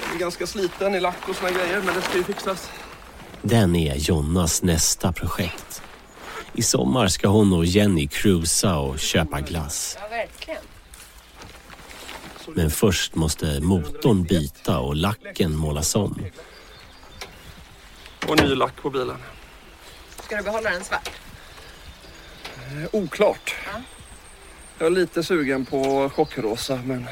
Den 0.00 0.14
är 0.14 0.18
ganska 0.18 0.46
sliten 0.46 0.94
i 0.94 1.00
lack 1.00 1.28
och 1.28 1.36
såna 1.36 1.50
grejer 1.50 1.82
men 1.84 1.94
det 1.94 2.02
ska 2.02 2.16
ju 2.16 2.24
fixas. 2.24 2.70
Den 3.42 3.76
är 3.76 3.94
Jonnas 3.94 4.62
nästa 4.62 5.12
projekt. 5.12 5.82
I 6.58 6.62
sommar 6.62 7.08
ska 7.08 7.28
hon 7.28 7.52
och 7.52 7.64
Jenny 7.64 8.08
cruisa 8.08 8.78
och 8.78 8.98
köpa 8.98 9.40
glass. 9.40 9.98
Ja. 10.46 10.54
Men 12.46 12.70
först 12.70 13.14
måste 13.14 13.60
motorn 13.60 14.22
byta 14.24 14.78
och 14.78 14.96
lacken 14.96 15.56
målas 15.56 15.94
om. 15.94 16.22
Och 18.28 18.42
ny 18.42 18.54
lack 18.54 18.76
på 18.76 18.90
bilen. 18.90 19.16
Ska 20.24 20.36
du 20.36 20.42
behålla 20.42 20.70
den 20.70 20.84
svart? 20.84 21.10
Eh, 22.54 22.88
Oklart. 22.92 23.54
Jag 24.78 24.86
är 24.86 24.90
lite 24.90 25.22
sugen 25.22 25.64
på 25.66 26.10
chockrosa 26.14 26.80
men 26.84 27.06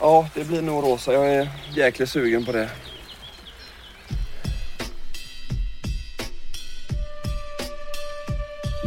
ja, 0.00 0.28
det 0.34 0.44
blir 0.44 0.62
nog 0.62 0.84
rosa. 0.84 1.12
Jag 1.12 1.34
är 1.34 1.48
jäkligt 1.74 2.10
sugen 2.10 2.44
på 2.44 2.52
det. 2.52 2.70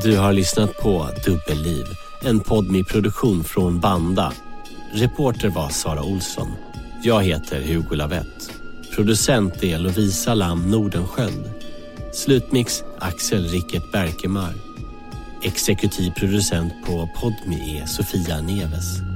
Du 0.05 0.17
har 0.17 0.33
lyssnat 0.33 0.77
på 0.77 1.09
Dubbelliv, 1.25 1.85
en 2.21 2.39
podmi-produktion 2.39 3.43
från 3.43 3.79
Banda. 3.79 4.33
Reporter 4.91 5.49
var 5.49 5.69
Sara 5.69 6.03
Olsson. 6.03 6.47
Jag 7.03 7.23
heter 7.23 7.61
Hugo 7.61 7.95
Lavett. 7.95 8.51
Producent 8.95 9.63
är 9.63 9.79
Lovisa 9.79 10.33
Lam 10.33 10.71
Nordenskjöld. 10.71 11.49
Slutmix 12.13 12.83
Axel 12.99 13.47
Rickert 13.47 13.91
Berkemar. 13.91 14.53
Exekutiv 15.43 16.11
producent 16.11 16.73
på 16.85 17.09
Podmi 17.21 17.79
är 17.79 17.85
Sofia 17.85 18.41
Neves. 18.41 19.14